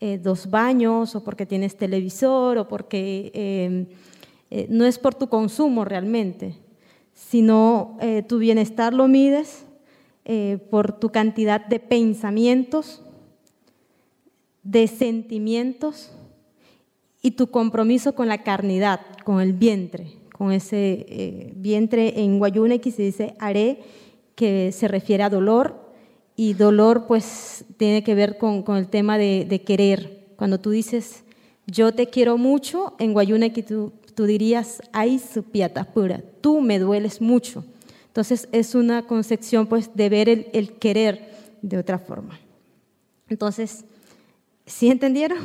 eh, 0.00 0.18
dos 0.18 0.50
baños 0.50 1.14
o 1.14 1.24
porque 1.24 1.46
tienes 1.46 1.76
televisor 1.76 2.58
o 2.58 2.68
porque 2.68 3.30
em, 3.32 3.86
eh, 4.50 4.66
no 4.68 4.84
es 4.84 4.98
por 4.98 5.14
tu 5.14 5.28
consumo 5.28 5.84
realmente, 5.84 6.56
sino 7.14 7.96
tu 8.26 8.38
bienestar 8.38 8.92
lo 8.92 9.06
mides 9.06 9.64
por 10.68 10.98
tu 10.98 11.10
cantidad 11.10 11.64
de 11.64 11.78
pensamientos, 11.78 13.02
de 14.64 14.88
sentimientos 14.88 16.10
y 17.22 17.30
tu 17.30 17.46
compromiso 17.52 18.16
con 18.16 18.26
la 18.26 18.42
carnidad, 18.42 19.00
con 19.24 19.40
el 19.40 19.52
vientre, 19.52 20.18
con 20.44 20.52
ese 20.52 21.54
vientre 21.56 22.20
en 22.22 22.38
Guayune 22.38 22.78
que 22.78 22.90
se 22.90 23.00
dice 23.00 23.34
haré, 23.38 23.78
que 24.34 24.72
se 24.72 24.88
refiere 24.88 25.22
a 25.22 25.30
dolor, 25.30 25.74
y 26.36 26.52
dolor 26.52 27.06
pues 27.06 27.64
tiene 27.78 28.04
que 28.04 28.14
ver 28.14 28.36
con, 28.36 28.62
el 28.76 28.88
tema 28.88 29.16
de, 29.16 29.62
querer. 29.64 30.26
Cuando 30.36 30.60
tú 30.60 30.68
dices, 30.68 31.24
yo 31.66 31.94
te 31.94 32.08
quiero 32.08 32.36
mucho, 32.36 32.94
en 32.98 33.14
Guayuna 33.14 33.54
que 33.54 33.62
tú, 33.62 33.94
tú 34.14 34.26
dirías, 34.26 34.82
ay, 34.92 35.18
su 35.18 35.44
piata 35.44 35.82
pura, 35.82 36.22
tú 36.42 36.60
me 36.60 36.78
dueles 36.78 37.22
mucho. 37.22 37.64
Entonces 38.08 38.46
es 38.52 38.74
una 38.74 39.06
concepción 39.06 39.66
pues 39.66 39.96
de 39.96 40.10
ver 40.10 40.28
el, 40.28 40.72
querer 40.74 41.26
de 41.62 41.78
otra 41.78 41.98
forma. 41.98 42.38
Entonces, 43.30 43.86
¿sí 44.66 44.90
entendieron? 44.90 45.38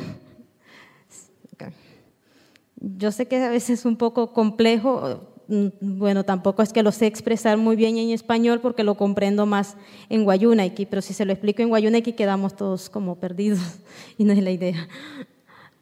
Yo 2.80 3.12
sé 3.12 3.26
que 3.26 3.36
a 3.42 3.50
veces 3.50 3.80
es 3.80 3.84
un 3.84 3.96
poco 3.96 4.32
complejo, 4.32 5.30
Mm, 5.50 5.98
bueno, 5.98 6.24
tampoco 6.24 6.62
es 6.62 6.72
que 6.72 6.84
lo 6.84 6.92
sé 6.92 7.06
expresar 7.06 7.58
muy 7.58 7.74
bien 7.74 7.98
en 7.98 8.10
español 8.10 8.60
porque 8.60 8.84
lo 8.84 8.94
comprendo 8.94 9.46
más 9.46 9.76
en 10.08 10.22
Guayunaiki, 10.22 10.86
pero 10.86 11.02
si 11.02 11.12
se 11.12 11.24
lo 11.24 11.32
explico 11.32 11.60
en 11.60 11.70
Guayunaiki 11.70 12.12
quedamos 12.12 12.54
todos 12.54 12.88
como 12.88 13.16
perdidos 13.16 13.58
y 14.16 14.22
no 14.22 14.32
es 14.32 14.40
la 14.44 14.52
idea. 14.52 14.88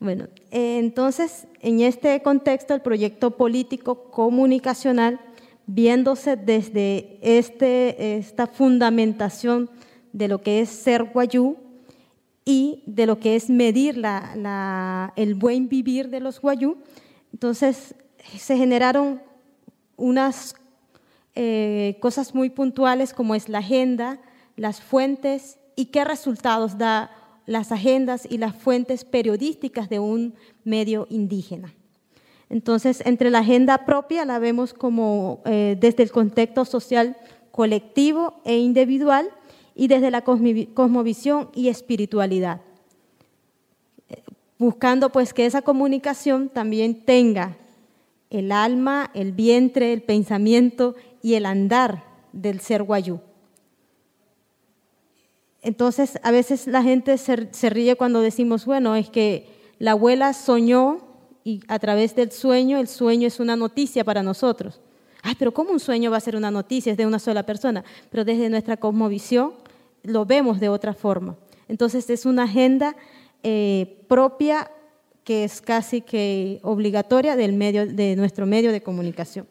Bueno, 0.01 0.29
entonces, 0.51 1.47
en 1.61 1.81
este 1.81 2.23
contexto, 2.23 2.73
el 2.73 2.81
proyecto 2.81 3.33
político 3.33 4.11
comunicacional, 4.11 5.21
viéndose 5.67 6.37
desde 6.37 7.19
este, 7.21 8.17
esta 8.17 8.47
fundamentación 8.47 9.69
de 10.15 10.29
lo 10.29 10.41
que 10.41 10.61
es 10.61 10.71
ser 10.71 11.05
guayú 11.13 11.59
y 12.49 12.83
de 12.87 13.05
lo 13.05 13.21
que 13.21 13.37
es 13.37 13.51
medir 13.51 14.03
el 15.17 15.35
buen 15.35 15.69
vivir 15.69 16.09
de 16.09 16.19
los 16.19 16.41
guayú, 16.41 16.79
entonces 17.31 17.95
se 18.39 18.57
generaron 18.57 19.21
unas 19.99 20.55
eh, 21.35 21.99
cosas 22.01 22.35
muy 22.35 22.49
puntuales 22.49 23.13
como 23.13 23.35
es 23.35 23.51
la 23.51 23.59
agenda, 23.59 24.19
las 24.57 24.81
fuentes 24.81 25.59
y 25.77 25.87
qué 25.87 26.05
resultados 26.05 26.79
da 26.79 27.11
las 27.45 27.71
agendas 27.71 28.27
y 28.27 28.39
las 28.39 28.57
fuentes 28.57 29.05
periodísticas 29.05 29.91
de 29.91 29.99
un 29.99 30.35
medio 30.65 31.07
indígena. 31.11 31.75
Entonces, 32.49 33.03
entre 33.05 33.31
la 33.31 33.41
agenda 33.41 33.85
propia 33.85 34.25
la 34.25 34.39
vemos 34.39 34.73
como 34.73 35.43
eh, 35.45 35.77
desde 35.79 36.03
el 36.03 36.11
contexto 36.11 36.65
social 36.65 37.15
colectivo 37.51 38.41
e 38.47 38.57
individual 38.57 39.29
y 39.79 39.87
desde 39.87 40.11
la 40.11 40.23
cosmovisión 40.23 41.51
y 41.55 41.69
espiritualidad, 41.69 42.61
buscando 44.59 45.11
pues 45.11 45.33
que 45.33 45.47
esa 45.47 45.63
comunicación 45.63 46.49
también 46.49 47.05
tenga 47.05 47.57
el 48.29 48.51
alma, 48.51 49.13
el 49.15 49.31
vientre, 49.31 49.93
el 49.93 50.03
pensamiento 50.03 50.97
y 51.23 51.35
el 51.35 51.47
andar 51.47 52.03
del 52.33 52.59
ser 52.59 52.83
guayú. 52.83 53.21
Entonces, 55.63 56.19
a 56.25 56.33
veces 56.33 56.67
la 56.67 56.83
gente 56.83 57.17
se, 57.17 57.71
ríe 57.71 57.95
cuando 57.95 58.21
decimos, 58.21 58.67
bueno, 58.67 58.97
es 58.97 59.09
que 59.11 59.47
la 59.79 59.93
abuela 59.93 60.33
soñó 60.33 61.07
y 61.45 61.61
a 61.69 61.79
través 61.79 62.17
del 62.17 62.33
sueño, 62.33 62.79
el 62.79 62.89
sueño 62.89 63.29
es 63.29 63.39
una 63.39 63.55
noticia 63.55 64.03
para 64.03 64.25
nosotros. 64.25 64.81
Ay, 65.23 65.37
pero 65.39 65.55
¿cómo 65.55 65.71
un 65.71 65.81
sueño 65.81 66.11
va 66.11 66.17
a 66.17 66.21
ser 66.21 66.35
una 66.35 66.51
noticia? 66.51 66.91
Es 66.91 66.99
de 66.99 67.07
una 67.07 67.21
sola 67.21 67.45
persona. 67.45 67.85
Pero 68.11 68.25
desde 68.25 68.49
nuestra 68.49 68.77
cosmovisión 68.77 69.53
lo 70.03 70.27
vemos 70.27 70.61
de 70.61 70.69
otra 70.69 70.95
forma. 70.95 71.37
Entonces 71.69 72.09
es 72.11 72.27
una 72.27 72.45
agenda 72.45 72.97
eh, 73.43 74.05
propia 74.09 74.71
que 75.25 75.45
es 75.45 75.61
casi 75.61 76.01
que 76.01 76.59
obligatoria 76.63 77.37
del 77.37 77.53
medio, 77.53 77.87
de 77.87 78.17
nuestro 78.17 78.47
medio 78.47 78.73
de 78.73 78.81
comunicación. 78.81 79.47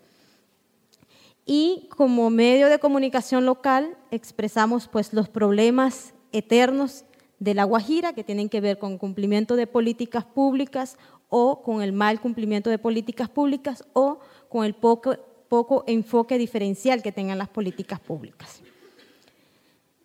Y 1.46 1.88
como 1.96 2.30
medio 2.30 2.68
de 2.68 2.80
comunicación 2.80 3.46
local 3.46 3.96
expresamos 4.12 4.88
pues 4.88 5.14
los 5.14 5.30
problemas 5.30 6.14
eternos 6.32 7.06
de 7.40 7.54
la 7.54 7.64
Guajira 7.64 8.14
que 8.14 8.24
tienen 8.24 8.50
que 8.50 8.60
ver 8.60 8.80
con 8.80 8.98
cumplimiento 8.98 9.56
de 9.56 9.68
políticas 9.68 10.26
públicas 10.26 10.98
o 11.30 11.62
con 11.62 11.82
el 11.82 11.94
mal 11.94 12.20
cumplimiento 12.20 12.70
de 12.70 12.80
políticas 12.80 13.30
públicas 13.30 13.86
o 13.94 14.20
con 14.50 14.66
el 14.66 14.74
poco, 14.74 15.16
poco 15.48 15.84
enfoque 15.88 16.38
diferencial 16.38 17.04
que 17.04 17.12
tengan 17.12 17.38
las 17.38 17.50
políticas 17.50 18.00
públicas. 18.00 18.62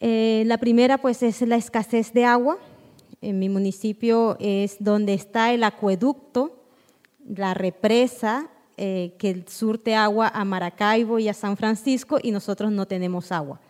Eh, 0.05 0.43
la 0.47 0.59
primera 0.59 0.99
pues 0.99 1.23
es 1.23 1.43
la 1.43 1.55
escasez 1.55 2.13
de 2.13 2.25
agua. 2.25 2.59
En 3.21 3.39
mi 3.39 3.49
municipio 3.49 4.37
es 4.41 4.79
donde 4.81 5.15
está 5.15 5.53
el 5.53 5.63
acueducto, 5.63 6.65
la 7.25 7.55
represa 7.55 8.49
eh, 8.77 9.15
que 9.17 9.45
surte 9.47 9.95
agua 9.95 10.27
a 10.27 10.45
Maracaibo 10.45 11.21
y 11.21 11.29
a 11.29 11.35
San 11.35 11.57
Francisco 11.57 12.19
y 12.21 12.33
nosotros 12.33 12.73
no 12.73 12.87
tenemos 12.87 13.31
agua 13.31 13.61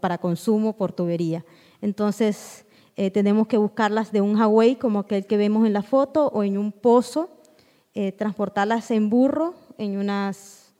para 0.00 0.18
consumo 0.18 0.76
por 0.76 0.92
tubería. 0.92 1.44
Entonces 1.80 2.66
eh, 2.96 3.12
tenemos 3.12 3.46
que 3.46 3.56
buscarlas 3.56 4.10
de 4.10 4.22
un 4.22 4.34
Hawái 4.34 4.74
como 4.74 4.98
aquel 4.98 5.26
que 5.26 5.36
vemos 5.36 5.64
en 5.64 5.74
la 5.74 5.82
foto 5.82 6.26
o 6.26 6.42
en 6.42 6.58
un 6.58 6.72
pozo, 6.72 7.30
transportarlas 8.18 8.90
en 8.90 9.08
burro, 9.08 9.54
en 9.78 9.96
unas 9.96 10.74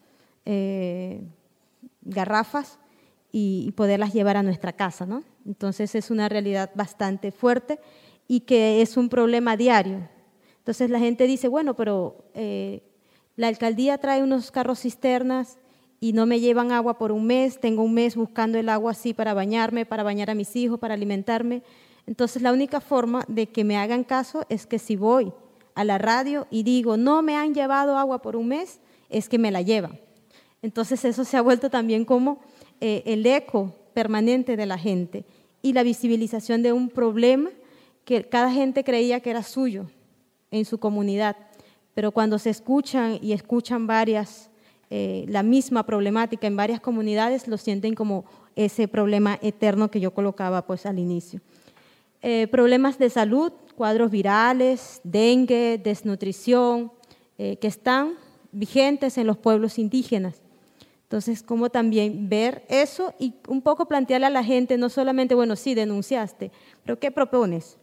garrafas 2.03 2.79
y, 3.39 3.71
poderlas 3.73 4.15
llevar 4.15 4.39
a 4.39 4.43
nuestra 4.43 4.73
casa. 4.73 5.05
¿no? 5.05 5.23
Entonces 5.45 5.95
es 5.95 6.11
una 6.11 6.27
realidad 6.27 6.71
bastante 6.75 7.31
fuerte 7.33 7.79
y 8.27 8.41
que 8.41 8.81
es 8.81 8.97
un 8.97 9.11
problema 9.11 9.59
diario. 9.59 10.09
Entonces 10.57 10.89
la 10.89 10.99
gente 10.99 11.27
dice, 11.27 11.47
bueno, 11.47 11.75
pero 11.75 12.25
eh, 12.33 12.83
la 13.37 13.49
alcaldía 13.49 13.99
trae 13.99 14.23
unos 14.23 14.51
carros 14.51 14.81
cisternas 14.81 15.59
y 16.01 16.15
no 16.15 16.25
me 16.25 16.41
llevan 16.41 16.73
agua 16.73 16.97
por 16.97 17.13
un 17.13 17.27
mes, 17.27 17.61
tengo 17.61 17.83
un 17.83 17.93
mes 17.93 18.17
buscando 18.17 18.57
el 18.57 18.71
agua 18.71 18.93
así 18.93 19.13
para 19.13 19.35
bañarme, 19.35 19.85
para 19.85 20.03
bañar 20.03 20.31
a 20.31 20.35
mis 20.35 20.57
hijos, 20.57 20.79
para 20.79 20.95
alimentarme. 20.95 21.63
Entonces 22.07 22.41
la 22.41 22.55
única 22.55 22.81
forma 22.81 23.27
de 23.29 23.49
que 23.49 23.65
me 23.65 23.77
hagan 23.77 24.05
caso 24.05 24.47
es 24.49 24.67
que 24.67 24.79
si 24.79 24.97
voy 24.97 25.35
a 25.75 25.85
la 25.85 25.99
radio 25.99 26.47
y 26.51 26.63
digo, 26.63 26.97
no 26.97 27.21
me 27.21 27.37
han 27.37 27.53
llevado 27.53 27.99
agua 27.99 28.23
por 28.23 28.35
un 28.35 28.49
mes, 28.49 28.81
es 29.11 29.29
que 29.29 29.39
me 29.39 29.51
la 29.51 29.61
llevan. 29.61 30.01
Entonces 30.63 31.05
eso 31.05 31.25
se 31.25 31.37
ha 31.37 31.43
vuelto 31.43 31.69
también 31.69 32.07
como 32.07 32.41
eh, 32.81 33.03
el 33.07 33.25
eco 33.27 33.75
permanente 33.95 34.57
de 34.57 34.67
la 34.67 34.77
gente 34.77 35.25
y 35.63 35.73
la 35.73 35.83
visibilización 35.83 36.63
de 36.63 36.73
un 36.73 36.91
problema 36.91 37.51
que 38.05 38.25
cada 38.25 38.51
gente 38.51 38.85
creía 38.85 39.21
que 39.21 39.31
era 39.31 39.43
suyo 39.43 39.87
en 40.51 40.65
su 40.65 40.79
comunidad. 40.79 41.37
Pero 41.95 42.13
cuando 42.13 42.39
se 42.39 42.51
escuchan 42.51 43.19
y 43.23 43.33
escuchan 43.33 43.87
varias, 43.87 44.51
eh, 44.91 45.25
la 45.29 45.43
misma 45.43 45.85
problemática 45.85 46.47
en 46.47 46.57
varias 46.57 46.81
comunidades, 46.81 47.49
lo 47.49 47.57
sienten 47.57 47.95
como 47.95 48.27
ese 48.55 48.87
problema 48.87 49.39
eterno 49.43 49.91
que 49.91 50.01
yo 50.01 50.13
colocaba 50.13 50.67
pues 50.67 50.87
al 50.87 50.99
inicio. 50.99 51.41
Eh, 52.23 52.47
problemas 52.49 52.99
de 52.99 53.11
salud, 53.11 53.53
cuadros 53.75 54.11
virales, 54.11 55.01
dengue, 55.05 55.81
desnutrición, 55.83 56.93
que 57.37 57.59
están 57.61 58.15
vigentes 58.51 59.19
en 59.19 59.27
los 59.27 59.37
pueblos 59.37 59.79
indígenas. 59.79 60.41
Entonces, 61.07 61.45
como 61.45 61.71
también 61.71 62.29
ver 62.29 62.65
eso 62.69 63.15
y 63.17 63.35
un 63.47 63.63
poco 63.63 63.87
plantearle 63.87 64.27
a 64.27 64.31
la 64.31 64.43
gente, 64.43 64.77
no 64.77 64.89
solamente, 64.89 65.37
bueno, 65.37 65.55
sí, 65.55 65.73
denunciaste, 65.73 66.51
pero 66.83 66.99
¿qué 66.99 67.13
propones? 67.13 67.79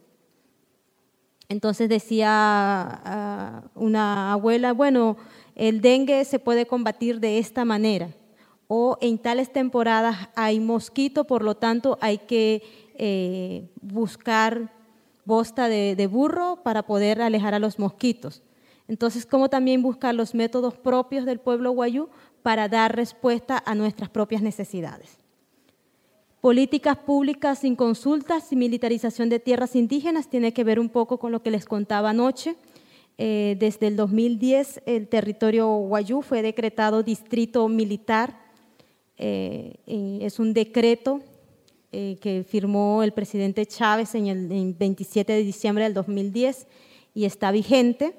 Entonces 1.48 1.88
decía 1.88 2.28
ah, 2.30 3.62
una 3.74 4.34
abuela, 4.34 4.74
bueno, 4.74 5.16
el 5.54 5.80
dengue 5.80 6.22
se 6.26 6.38
puede 6.38 6.66
combatir 6.66 7.18
de 7.18 7.38
esta 7.38 7.64
manera, 7.64 8.10
o 8.68 8.98
en 9.00 9.16
tales 9.16 9.50
temporadas 9.50 10.28
hay 10.36 10.60
mosquito, 10.60 11.24
por 11.24 11.42
lo 11.44 11.54
tanto 11.54 11.96
hay 12.02 12.18
que 12.18 12.62
eh, 12.96 13.70
buscar 13.80 14.70
bosta 15.24 15.70
de, 15.70 15.96
de 15.96 16.06
burro 16.08 16.60
para 16.62 16.82
poder 16.82 17.22
alejar 17.22 17.54
a 17.54 17.58
los 17.58 17.78
mosquitos. 17.78 18.42
Entonces, 18.86 19.24
como 19.24 19.48
también 19.48 19.80
buscar 19.80 20.14
los 20.14 20.34
métodos 20.34 20.74
propios 20.74 21.24
del 21.24 21.40
pueblo 21.40 21.70
guayú 21.70 22.10
para 22.44 22.68
dar 22.68 22.94
respuesta 22.94 23.62
a 23.64 23.74
nuestras 23.74 24.10
propias 24.10 24.42
necesidades. 24.42 25.16
Políticas 26.42 26.98
públicas 26.98 27.60
sin 27.60 27.74
consultas 27.74 28.52
y 28.52 28.56
militarización 28.56 29.30
de 29.30 29.40
tierras 29.40 29.74
indígenas 29.74 30.28
tiene 30.28 30.52
que 30.52 30.62
ver 30.62 30.78
un 30.78 30.90
poco 30.90 31.18
con 31.18 31.32
lo 31.32 31.42
que 31.42 31.50
les 31.50 31.64
contaba 31.64 32.10
anoche. 32.10 32.56
Eh, 33.16 33.56
desde 33.58 33.86
el 33.86 33.96
2010 33.96 34.82
el 34.84 35.08
territorio 35.08 35.68
Guayú 35.68 36.20
fue 36.20 36.42
decretado 36.42 37.02
distrito 37.02 37.66
militar. 37.66 38.38
Eh, 39.16 39.78
es 40.20 40.38
un 40.38 40.52
decreto 40.52 41.22
eh, 41.92 42.18
que 42.20 42.44
firmó 42.46 43.02
el 43.02 43.12
presidente 43.12 43.64
Chávez 43.64 44.14
en 44.14 44.26
el 44.26 44.74
27 44.74 45.32
de 45.32 45.42
diciembre 45.42 45.84
del 45.84 45.94
2010 45.94 46.66
y 47.14 47.24
está 47.24 47.52
vigente 47.52 48.14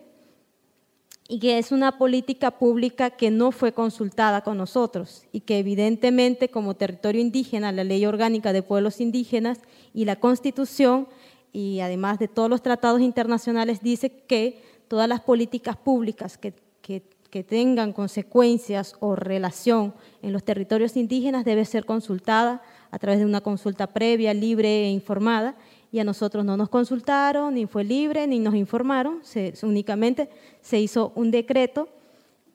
y 1.27 1.39
que 1.39 1.57
es 1.57 1.71
una 1.71 1.97
política 1.97 2.51
pública 2.51 3.09
que 3.09 3.31
no 3.31 3.51
fue 3.51 3.71
consultada 3.71 4.41
con 4.41 4.57
nosotros 4.57 5.25
y 5.31 5.41
que 5.41 5.57
evidentemente 5.57 6.49
como 6.49 6.75
territorio 6.75 7.21
indígena, 7.21 7.71
la 7.71 7.83
ley 7.83 8.05
orgánica 8.05 8.53
de 8.53 8.61
pueblos 8.61 9.01
indígenas 9.01 9.59
y 9.93 10.05
la 10.05 10.17
constitución 10.17 11.07
y 11.51 11.79
además 11.79 12.19
de 12.19 12.27
todos 12.27 12.49
los 12.49 12.61
tratados 12.61 13.01
internacionales 13.01 13.81
dice 13.81 14.11
que 14.11 14.61
todas 14.88 15.09
las 15.09 15.21
políticas 15.21 15.77
públicas 15.77 16.38
que, 16.38 16.53
que, 16.81 17.01
tengan 17.43 17.91
consecuencias 17.91 18.95
o 19.01 19.13
relación 19.17 19.93
en 20.21 20.31
los 20.31 20.45
territorios 20.45 20.95
indígenas 20.95 21.43
debe 21.43 21.65
ser 21.65 21.83
consultada 21.83 22.61
a 22.91 22.97
través 22.97 23.19
de 23.19 23.25
una 23.25 23.41
consulta 23.41 23.88
previa, 23.88 24.33
libre 24.33 24.85
e 24.85 24.89
informada 24.89 25.57
y 25.95 25.99
a 25.99 26.03
nosotros 26.03 26.43
no 26.43 26.58
nos 26.58 26.67
consultaron, 26.67 27.53
ni 27.53 27.67
fue 27.67 27.86
libre, 27.86 28.27
ni 28.27 28.38
nos 28.38 28.53
informaron, 28.53 29.21
únicamente 29.63 30.27
se 30.60 30.77
hizo 30.77 31.13
un 31.15 31.31
decreto 31.31 31.88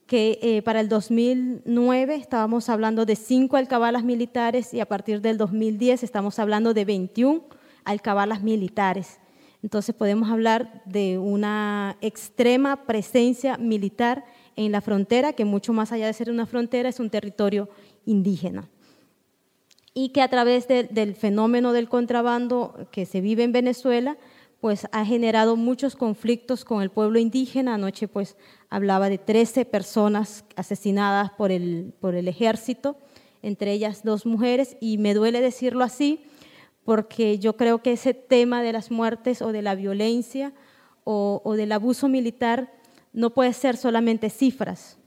que 0.04 0.38
eh, 0.42 0.60
para 0.60 0.80
el 0.80 0.90
2009 0.90 2.16
estábamos 2.16 2.68
hablando 2.68 3.06
de 3.06 3.16
cinco 3.16 3.56
alcabalas 3.56 4.04
militares 4.04 4.74
y 4.74 4.80
a 4.80 4.84
partir 4.86 5.22
del 5.22 5.38
2010 5.38 6.02
estamos 6.02 6.38
hablando 6.38 6.74
de 6.74 6.84
21 6.84 7.42
alcabalas 7.86 8.42
militares. 8.42 9.20
Entonces 9.62 9.94
podemos 9.94 10.28
hablar 10.28 10.82
de 10.84 11.16
una 11.16 11.96
extrema 12.02 12.84
presencia 12.84 13.56
militar 13.56 14.22
en 14.54 14.70
la 14.70 14.82
frontera, 14.82 15.32
que 15.32 15.46
mucho 15.46 15.72
más 15.72 15.92
allá 15.92 16.08
de 16.08 16.12
ser 16.12 16.30
una 16.30 16.44
frontera 16.44 16.90
es 16.90 17.00
un 17.00 17.08
territorio 17.08 17.70
indígena 18.04 18.68
y 19.92 20.10
que 20.10 20.22
a 20.22 20.28
través 20.28 20.68
del 20.68 21.14
fenómeno 21.14 21.72
del 21.72 21.88
contrabando 21.88 22.88
que 22.92 23.06
se 23.06 23.20
vive 23.20 23.42
en 23.42 23.52
Venezuela, 23.52 24.16
pues 24.60 24.86
ha 24.92 25.04
generado 25.04 25.56
muchos 25.56 25.96
conflictos 25.96 26.64
con 26.64 26.82
el 26.82 26.90
pueblo 26.90 27.18
indígena. 27.18 27.74
Anoche 27.74 28.08
pues 28.08 28.36
hablaba 28.68 29.08
de 29.08 29.18
13 29.18 29.64
personas 29.64 30.44
asesinadas 30.54 31.30
por 31.32 31.50
el, 31.50 31.94
por 32.00 32.14
el 32.14 32.28
ejército, 32.28 32.96
entre 33.42 33.72
ellas 33.72 34.02
dos 34.04 34.26
mujeres, 34.26 34.76
y 34.80 34.98
me 34.98 35.14
duele 35.14 35.40
decirlo 35.40 35.82
así, 35.82 36.20
porque 36.84 37.38
yo 37.38 37.56
creo 37.56 37.82
que 37.82 37.92
ese 37.92 38.14
tema 38.14 38.62
de 38.62 38.72
las 38.72 38.90
muertes 38.90 39.42
o 39.42 39.50
de 39.50 39.62
la 39.62 39.74
violencia 39.74 40.52
o, 41.04 41.54
del 41.56 41.72
abuso 41.72 42.08
militar 42.08 42.72
no 43.12 43.30
puede 43.30 43.52
ser 43.52 43.76
solamente 43.76 44.30
cifras. 44.30 44.98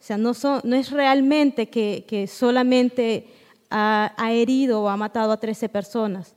O 0.00 0.02
sea, 0.02 0.18
no, 0.18 0.34
son, 0.34 0.60
no 0.64 0.76
es 0.76 0.90
realmente 0.90 1.68
que, 1.68 2.04
que 2.06 2.26
solamente 2.26 3.28
ha, 3.70 4.32
herido 4.32 4.82
o 4.82 4.88
ha 4.88 4.96
matado 4.96 5.32
a 5.32 5.38
13 5.38 5.68
personas, 5.68 6.34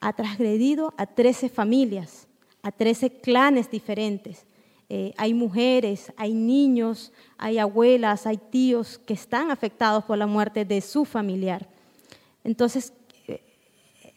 ha 0.00 0.12
transgredido 0.14 0.94
a 0.96 1.06
13 1.06 1.48
familias, 1.48 2.26
a 2.62 2.72
13 2.72 3.20
clanes 3.20 3.70
diferentes. 3.70 4.46
Eh, 4.88 5.12
hay 5.16 5.34
mujeres, 5.34 6.12
hay 6.16 6.32
niños, 6.32 7.12
hay 7.38 7.58
abuelas, 7.58 8.26
hay 8.26 8.38
tíos 8.38 8.98
que 8.98 9.14
están 9.14 9.50
afectados 9.50 10.04
por 10.04 10.18
la 10.18 10.26
muerte 10.26 10.64
de 10.64 10.80
su 10.80 11.04
familiar. 11.04 11.68
Entonces, 12.42 12.92
eh, 13.28 13.42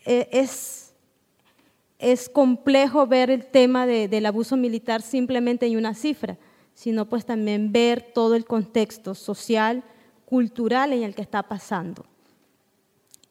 eh, 0.06 0.30
es, 0.32 2.30
complejo 2.30 3.06
ver 3.06 3.30
el 3.30 3.46
tema 3.46 3.86
del 3.86 4.26
abuso 4.26 4.58
militar 4.58 5.02
simplemente 5.02 5.66
en 5.68 5.78
una 5.78 5.94
cifra, 5.94 6.38
sino 6.74 7.08
pues 7.08 7.26
también 7.26 7.72
ver 7.72 8.02
todo 8.02 8.36
el 8.36 8.46
contexto 8.46 9.16
social, 9.16 9.84
cultural 10.26 10.92
en 10.92 11.04
el 11.04 11.16
que 11.16 11.22
está 11.22 11.44
pasando 11.44 12.06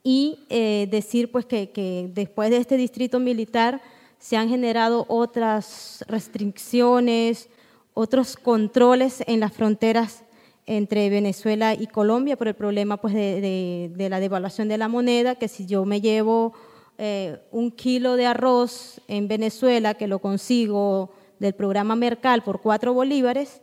y 0.03 0.41
eh, 0.49 0.89
decir 0.91 1.31
pues 1.31 1.47
que, 1.47 2.11
después 2.13 2.51
de 2.51 2.57
este 2.57 2.77
distrito 2.77 3.21
militar 3.21 3.81
se 4.19 4.37
han 4.37 4.49
generado 4.49 5.05
otras 5.09 6.05
restricciones, 6.09 7.49
otros 7.95 8.37
controles 8.37 9.23
en 9.27 9.41
las 9.41 9.53
fronteras 9.53 10.25
entre 10.67 11.11
Venezuela 11.11 11.75
y 11.75 11.87
Colombia 11.89 12.37
por 12.37 12.49
el 12.49 12.55
problema 12.55 12.97
pues, 12.97 13.15
de, 13.15 13.91
la 14.11 14.21
devaluación 14.21 14.69
de 14.69 14.79
la 14.79 14.89
moneda, 14.89 15.35
que 15.35 15.49
si 15.49 15.67
yo 15.67 15.85
me 15.85 16.01
llevo 16.01 16.53
eh, 16.99 17.41
un 17.51 17.71
kilo 17.73 18.17
de 18.17 18.27
arroz 18.27 19.01
en 19.09 19.27
Venezuela, 19.27 19.95
que 19.95 20.07
lo 20.07 20.21
consigo 20.21 21.11
del 21.41 21.55
programa 21.55 21.97
Mercal 21.97 22.43
por 22.43 22.61
cuatro 22.61 22.95
bolívares, 22.95 23.61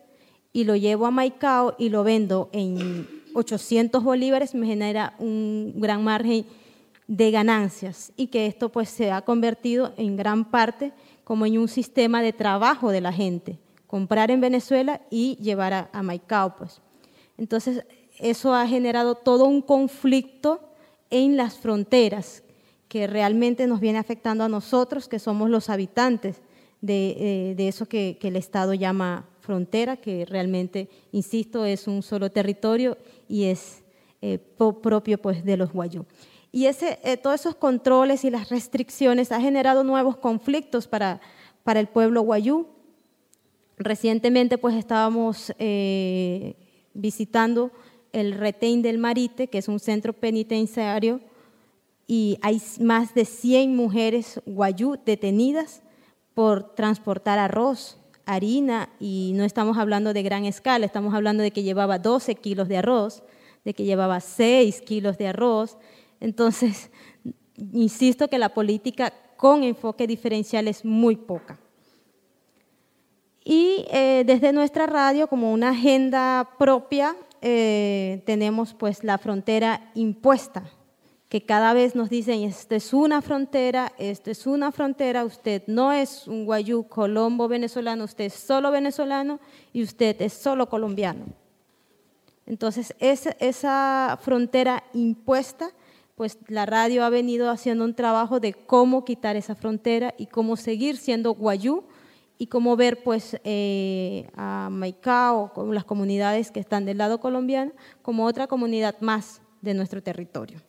y 0.52 0.65
lo 0.65 0.75
llevo 0.75 1.06
a 1.06 1.12
Maicao 1.12 1.75
y 1.78 1.89
lo 1.89 2.04
vendo 2.04 2.49
en 2.52 3.18
800 3.33 4.03
bolívares, 4.03 4.55
me 4.55 4.67
genera 4.67 5.15
un 5.19 5.73
gran 5.75 6.03
margen 6.03 6.45
de 7.07 7.31
ganancias 7.31 8.11
y 8.15 8.27
que 8.27 8.45
esto 8.45 8.69
pues 8.69 8.89
se 8.89 9.11
ha 9.11 9.21
convertido 9.21 9.93
en 9.97 10.15
gran 10.15 10.45
parte 10.45 10.93
como 11.23 11.45
en 11.45 11.57
un 11.57 11.67
sistema 11.67 12.21
de 12.21 12.33
trabajo 12.33 12.91
de 12.91 13.01
la 13.01 13.13
gente, 13.13 13.59
comprar 13.87 14.31
en 14.31 14.41
Venezuela 14.41 15.01
y 15.09 15.37
llevar 15.37 15.73
a, 15.73 15.89
a 15.91 16.03
Maicao 16.03 16.55
pues. 16.55 16.81
Entonces, 17.37 17.85
eso 18.19 18.53
ha 18.53 18.67
generado 18.67 19.15
todo 19.15 19.45
un 19.45 19.61
conflicto 19.61 20.59
en 21.09 21.37
las 21.37 21.57
fronteras 21.57 22.43
que 22.89 23.07
realmente 23.07 23.67
nos 23.67 23.79
viene 23.79 23.99
afectando 23.99 24.43
a 24.43 24.49
nosotros, 24.49 25.07
que 25.07 25.19
somos 25.19 25.49
los 25.49 25.69
habitantes 25.69 26.41
de, 26.81 27.55
eh, 27.57 27.67
eso 27.67 27.85
que, 27.85 28.17
el 28.21 28.35
Estado 28.35 28.73
llama 28.73 29.28
frontera, 29.49 29.97
que 29.97 30.25
realmente, 30.25 30.88
insisto, 31.12 31.65
es 31.65 31.88
un 31.88 32.03
solo 32.03 32.29
territorio 32.29 32.99
y 33.27 33.45
es 33.45 33.81
eh, 34.21 34.38
propio 34.38 35.17
pues, 35.19 35.43
de 35.43 35.57
los 35.57 35.73
guayú. 35.73 36.05
Y 36.51 36.67
ese, 36.67 36.99
eh, 37.03 37.17
todos 37.17 37.39
esos 37.39 37.55
controles 37.55 38.23
y 38.25 38.29
las 38.29 38.49
restricciones 38.49 39.31
han 39.31 39.41
generado 39.41 39.83
nuevos 39.83 40.17
conflictos 40.17 40.88
para, 40.88 41.19
para 41.63 41.79
el 41.79 41.88
pueblo 41.88 42.21
guayú. 42.21 42.67
Recientemente 43.79 44.59
pues 44.59 44.75
estábamos 44.75 45.51
visitando 46.93 47.71
el 48.12 48.33
retén 48.33 48.83
del 48.83 48.99
Marite, 48.99 49.47
que 49.47 49.57
es 49.57 49.67
un 49.67 49.79
centro 49.79 50.13
penitenciario, 50.13 51.21
y 52.05 52.38
hay 52.43 52.62
más 52.81 53.15
de 53.15 53.25
100 53.25 53.75
mujeres 53.75 54.41
guayú 54.45 54.95
detenidas 55.03 55.81
por 56.35 56.75
transportar 56.75 57.39
arroz, 57.39 57.98
harina, 58.33 58.89
y 58.99 59.33
no 59.35 59.43
estamos 59.43 59.77
hablando 59.77 60.13
de 60.13 60.23
gran 60.23 60.45
escala, 60.45 60.85
estamos 60.85 61.13
hablando 61.13 61.43
de 61.43 61.51
que 61.51 61.63
llevaba 61.63 61.99
12 61.99 62.35
kilos 62.35 62.67
de 62.67 62.77
arroz, 62.77 63.23
de 63.65 63.73
que 63.73 63.83
llevaba 63.83 64.19
6 64.19 64.81
kilos 64.81 65.17
de 65.17 65.27
arroz. 65.27 65.77
Entonces, 66.19 66.91
insisto 67.73 68.27
que 68.27 68.37
la 68.37 68.49
política 68.49 69.13
con 69.35 69.63
enfoque 69.63 70.05
diferencial 70.05 70.67
es 70.67 70.85
muy 70.85 71.15
poca. 71.15 71.59
Y 73.43 73.85
eh, 73.89 74.23
desde 74.25 74.53
nuestra 74.53 74.85
radio, 74.85 75.27
como 75.27 75.51
una 75.51 75.69
agenda 75.69 76.49
propia, 76.59 77.15
eh, 77.41 78.21
tenemos 78.25 78.73
pues 78.73 79.03
la 79.03 79.17
frontera 79.17 79.91
impuesta, 79.95 80.63
que 81.29 81.45
cada 81.45 81.73
vez 81.73 81.95
nos 81.95 82.09
dicen, 82.09 82.41
esto 82.41 82.73
es 82.73 82.91
una 82.91 83.21
frontera, 83.21 83.93
esto 83.99 84.31
es 84.31 84.47
una 84.47 84.71
frontera, 84.71 85.23
usted 85.23 85.61
no 85.67 85.93
es 85.93 86.27
un 86.27 86.45
guayú 86.45 86.87
colombo 86.87 87.47
venezolano, 87.47 88.03
usted 88.03 88.25
es 88.25 88.33
solo 88.33 88.71
venezolano 88.71 89.39
y 89.71 89.83
usted 89.83 90.19
es 90.23 90.33
solo 90.33 90.67
colombiano. 90.67 91.25
Entonces, 92.47 92.95
esa, 92.97 93.29
esa 93.39 94.17
frontera 94.19 94.83
impuesta, 94.93 95.69
pues 96.15 96.39
la 96.47 96.65
radio 96.65 97.05
ha 97.05 97.11
venido 97.11 97.51
haciendo 97.51 97.85
un 97.85 97.93
trabajo 97.93 98.39
de 98.39 98.53
cómo 98.53 99.05
quitar 99.05 99.35
esa 99.35 99.53
frontera 99.53 100.15
y 100.17 100.25
cómo 100.25 100.57
seguir 100.57 100.97
siendo 100.97 101.35
guayú 101.35 101.83
y 102.39 102.47
cómo 102.47 102.75
ver 102.75 103.03
pues 103.03 103.39
eh, 103.43 104.27
a 104.35 104.69
Maicao, 104.71 105.51
las 105.71 105.85
comunidades 105.85 106.49
que 106.49 106.59
están 106.59 106.85
del 106.85 106.97
lado 106.97 107.19
colombiano, 107.19 107.71
como 108.01 108.25
otra 108.25 108.47
comunidad 108.47 108.95
más 108.99 109.43
de 109.61 109.75
nuestro 109.75 110.01
territorio. 110.01 110.59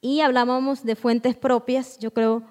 Y 0.00 0.20
hablábamos 0.20 0.84
de 0.84 0.96
fuentes 0.96 1.36
propias, 1.36 1.98
yo 1.98 2.12
creo 2.12 2.44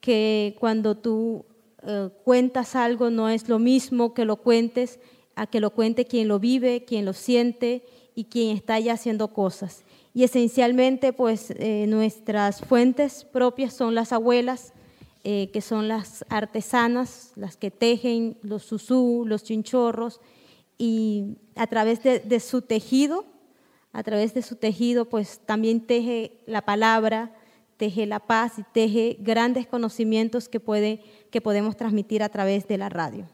que 0.00 0.56
cuando 0.58 0.96
tú 0.96 1.44
eh, 1.82 2.08
cuentas 2.24 2.76
algo 2.76 3.10
no 3.10 3.28
es 3.28 3.48
lo 3.48 3.58
mismo 3.58 4.14
que 4.14 4.24
lo 4.24 4.36
cuentes 4.36 4.98
a 5.34 5.46
que 5.46 5.60
lo 5.60 5.70
cuente 5.70 6.06
quien 6.06 6.28
lo 6.28 6.38
vive, 6.38 6.84
quien 6.84 7.04
lo 7.04 7.12
siente 7.12 7.84
y 8.14 8.24
quien 8.24 8.56
está 8.56 8.78
ya 8.78 8.94
haciendo 8.94 9.28
cosas. 9.28 9.84
Y 10.14 10.22
esencialmente 10.22 11.12
pues 11.12 11.50
eh, 11.50 11.86
nuestras 11.88 12.60
fuentes 12.60 13.24
propias 13.24 13.74
son 13.74 13.94
las 13.94 14.12
abuelas, 14.12 14.72
eh, 15.24 15.50
que 15.52 15.60
son 15.60 15.88
las 15.88 16.24
artesanas, 16.28 17.32
las 17.34 17.56
que 17.56 17.70
tejen 17.70 18.38
los 18.42 18.62
susú, 18.62 19.24
los 19.26 19.42
chinchorros, 19.42 20.20
y 20.78 21.38
a 21.56 21.66
través 21.66 22.02
de, 22.02 22.40
su 22.40 22.62
tejido, 22.62 23.24
a 23.94 24.02
través 24.02 24.34
de 24.34 24.42
su 24.42 24.56
tejido, 24.56 25.04
pues 25.04 25.40
también 25.46 25.80
teje 25.80 26.32
la 26.46 26.62
palabra, 26.62 27.32
teje 27.76 28.06
la 28.06 28.18
paz 28.18 28.58
y 28.58 28.64
teje 28.74 29.16
grandes 29.20 29.68
conocimientos 29.68 30.48
que, 30.48 30.58
puede, 30.58 31.00
que 31.30 31.40
podemos 31.40 31.76
transmitir 31.76 32.24
a 32.24 32.28
través 32.28 32.66
de 32.66 32.76
la 32.76 32.88
radio. 32.88 33.26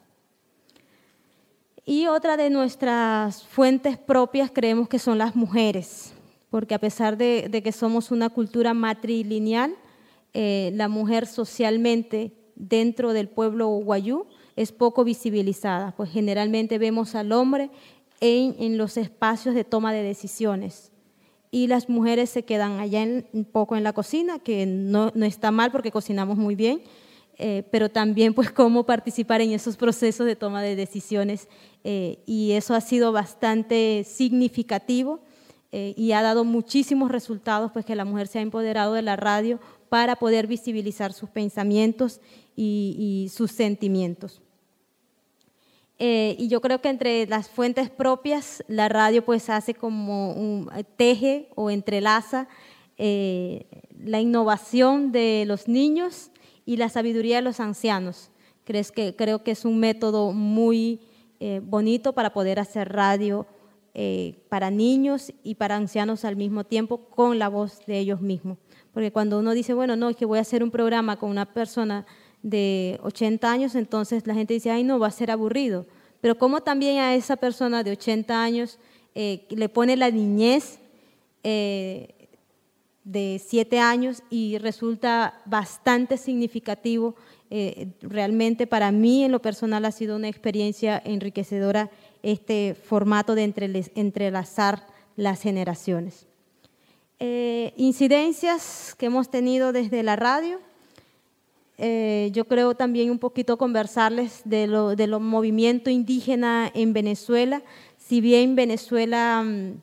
Y 1.86 2.06
otra 2.08 2.36
de 2.36 2.50
nuestras 2.50 3.42
fuentes 3.42 3.96
propias 3.96 4.50
creemos 4.50 4.86
que 4.86 4.98
son 4.98 5.16
las 5.16 5.34
mujeres, 5.34 6.12
porque 6.50 6.74
a 6.74 6.78
pesar 6.78 7.16
de, 7.16 7.62
que 7.64 7.72
somos 7.72 8.10
una 8.10 8.28
cultura 8.28 8.74
matrilineal, 8.74 9.74
eh, 10.34 10.72
la 10.74 10.88
mujer 10.88 11.26
socialmente 11.26 12.32
dentro 12.54 13.14
del 13.14 13.28
pueblo 13.28 13.68
guayú 13.68 14.26
es 14.56 14.72
poco 14.72 15.04
visibilizada, 15.04 15.94
pues 15.96 16.10
generalmente 16.10 16.76
vemos 16.76 17.14
al 17.14 17.32
hombre 17.32 17.70
en, 18.20 18.76
los 18.76 18.96
espacios 18.96 19.54
de 19.54 19.64
toma 19.64 19.92
de 19.92 20.02
decisiones 20.02 20.92
y 21.50 21.66
las 21.66 21.88
mujeres 21.88 22.30
se 22.30 22.44
quedan 22.44 22.78
allá 22.78 23.02
un 23.32 23.44
poco 23.44 23.76
en 23.76 23.82
la 23.82 23.92
cocina, 23.92 24.38
que 24.38 24.66
no, 24.66 25.12
está 25.22 25.50
mal 25.50 25.72
porque 25.72 25.90
cocinamos 25.90 26.36
muy 26.36 26.54
bien, 26.54 26.82
eh, 27.38 27.64
pero 27.70 27.88
también 27.88 28.34
pues 28.34 28.50
cómo 28.50 28.84
participar 28.84 29.40
en 29.40 29.52
esos 29.52 29.76
procesos 29.76 30.26
de 30.26 30.36
toma 30.36 30.62
de 30.62 30.76
decisiones 30.76 31.48
eh, 31.82 32.18
y 32.26 32.52
eso 32.52 32.74
ha 32.74 32.80
sido 32.80 33.12
bastante 33.12 34.04
significativo 34.06 35.20
y 35.72 36.10
ha 36.10 36.20
dado 36.20 36.42
muchísimos 36.42 37.12
resultados, 37.12 37.70
pues 37.70 37.84
que 37.84 37.94
la 37.94 38.04
mujer 38.04 38.26
se 38.26 38.40
ha 38.40 38.42
empoderado 38.42 38.92
de 38.94 39.02
la 39.02 39.14
radio 39.14 39.60
para 39.90 40.16
poder 40.16 40.46
visibilizar 40.46 41.12
sus 41.12 41.28
pensamientos 41.28 42.20
y, 42.56 43.30
sus 43.34 43.50
sentimientos. 43.50 44.40
Eh, 46.02 46.34
y 46.38 46.48
yo 46.48 46.62
creo 46.62 46.80
que 46.80 46.88
entre 46.88 47.26
las 47.26 47.50
fuentes 47.50 47.90
propias, 47.90 48.64
la 48.68 48.88
radio 48.88 49.22
pues 49.22 49.50
hace 49.50 49.74
como 49.74 50.32
un 50.32 50.70
teje 50.96 51.50
o 51.56 51.68
entrelaza 51.70 52.48
eh, 52.96 53.66
la 54.02 54.18
innovación 54.18 55.12
de 55.12 55.44
los 55.46 55.68
niños 55.68 56.30
y 56.64 56.78
la 56.78 56.88
sabiduría 56.88 57.36
de 57.36 57.42
los 57.42 57.60
ancianos. 57.60 58.30
¿Crees 58.64 58.92
que, 58.92 59.14
creo 59.14 59.44
que 59.44 59.50
es 59.50 59.66
un 59.66 59.78
método 59.78 60.32
muy 60.32 61.00
eh, 61.38 61.60
bonito 61.62 62.14
para 62.14 62.32
poder 62.32 62.58
hacer 62.58 62.90
radio 62.90 63.46
para 64.48 64.70
niños 64.70 65.32
y 65.42 65.56
para 65.56 65.76
ancianos 65.76 66.24
al 66.24 66.36
mismo 66.36 66.64
tiempo 66.64 67.10
con 67.10 67.38
la 67.38 67.48
voz 67.48 67.84
de 67.86 67.98
ellos 67.98 68.22
mismos. 68.22 68.56
Porque 68.94 69.12
cuando 69.12 69.38
uno 69.38 69.52
dice, 69.52 69.74
bueno, 69.74 69.96
no, 69.96 70.08
es 70.08 70.16
que 70.16 70.24
voy 70.24 70.38
a 70.38 70.42
hacer 70.42 70.62
un 70.62 70.70
programa 70.70 71.18
con 71.18 71.28
una 71.28 71.52
persona 71.52 72.06
de 72.42 72.98
80 73.02 73.50
años, 73.50 73.74
entonces 73.74 74.26
la 74.26 74.34
gente 74.34 74.54
dice, 74.54 74.70
ay, 74.70 74.84
no, 74.84 74.98
va 74.98 75.08
a 75.08 75.12
ser 75.12 75.30
aburrido. 75.30 75.86
Pero 76.20 76.38
como 76.38 76.60
también 76.60 76.98
a 76.98 77.14
esa 77.14 77.36
persona 77.36 77.82
de 77.82 77.92
80 77.92 78.42
años 78.42 78.78
eh, 79.14 79.46
le 79.50 79.68
pone 79.68 79.96
la 79.96 80.10
niñez 80.10 80.78
eh, 81.42 82.28
de 83.04 83.40
7 83.44 83.78
años 83.78 84.22
y 84.30 84.58
resulta 84.58 85.40
bastante 85.46 86.16
significativo. 86.16 87.16
Eh, 87.50 87.88
realmente 88.02 88.66
para 88.66 88.92
mí 88.92 89.24
en 89.24 89.32
lo 89.32 89.42
personal 89.42 89.84
ha 89.84 89.90
sido 89.90 90.16
una 90.16 90.28
experiencia 90.28 91.02
enriquecedora 91.04 91.90
este 92.22 92.74
formato 92.74 93.34
de 93.34 93.52
entrelazar 93.94 94.86
las 95.16 95.42
generaciones. 95.42 96.26
Incidencias 97.76 98.94
que 98.96 99.06
hemos 99.06 99.30
tenido 99.30 99.72
desde 99.72 100.02
la 100.02 100.16
radio. 100.16 100.60
Eh, 101.82 102.30
yo 102.32 102.44
creo 102.44 102.74
también 102.74 103.10
un 103.10 103.18
poquito 103.18 103.56
conversarles 103.56 104.42
de 104.44 104.66
lo, 104.66 104.94
de 104.94 105.06
movimiento 105.18 105.88
indígena 105.88 106.70
en 106.74 106.92
Venezuela. 106.92 107.62
Si 107.96 108.20
bien 108.20 108.54
Venezuela 108.54 109.42
mm, 109.42 109.80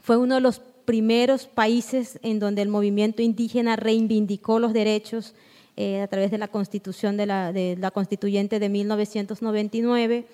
fue 0.00 0.18
uno 0.18 0.34
de 0.34 0.42
los 0.42 0.60
primeros 0.84 1.46
países 1.46 2.20
en 2.22 2.38
donde 2.38 2.60
el 2.60 2.68
movimiento 2.68 3.22
indígena 3.22 3.76
reivindicó 3.76 4.58
los 4.58 4.74
derechos 4.74 5.34
eh, 5.76 6.02
a 6.02 6.06
través 6.06 6.30
de 6.30 6.38
la 6.38 6.48
constitución 6.48 7.16
de 7.16 7.26
la, 7.26 7.90
constituyente 7.90 8.60
de 8.60 8.68
1999, 8.68 10.26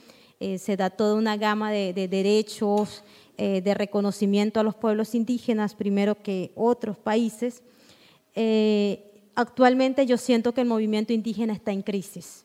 se 0.58 0.76
da 0.76 0.88
toda 0.88 1.16
una 1.16 1.36
gama 1.36 1.70
de, 1.70 1.92
de 1.92 2.08
derechos 2.08 3.04
eh, 3.42 3.62
de 3.62 3.72
reconocimiento 3.72 4.60
a 4.60 4.62
los 4.62 4.74
pueblos 4.74 5.14
indígenas 5.14 5.74
primero 5.74 6.22
que 6.22 6.52
otros 6.54 6.98
países, 6.98 7.62
eh, 8.34 9.09
actualmente 9.34 10.06
yo 10.06 10.16
siento 10.16 10.52
que 10.52 10.62
el 10.62 10.66
movimiento 10.68 11.12
indígena 11.12 11.52
está 11.52 11.72
en 11.72 11.82
crisis. 11.82 12.44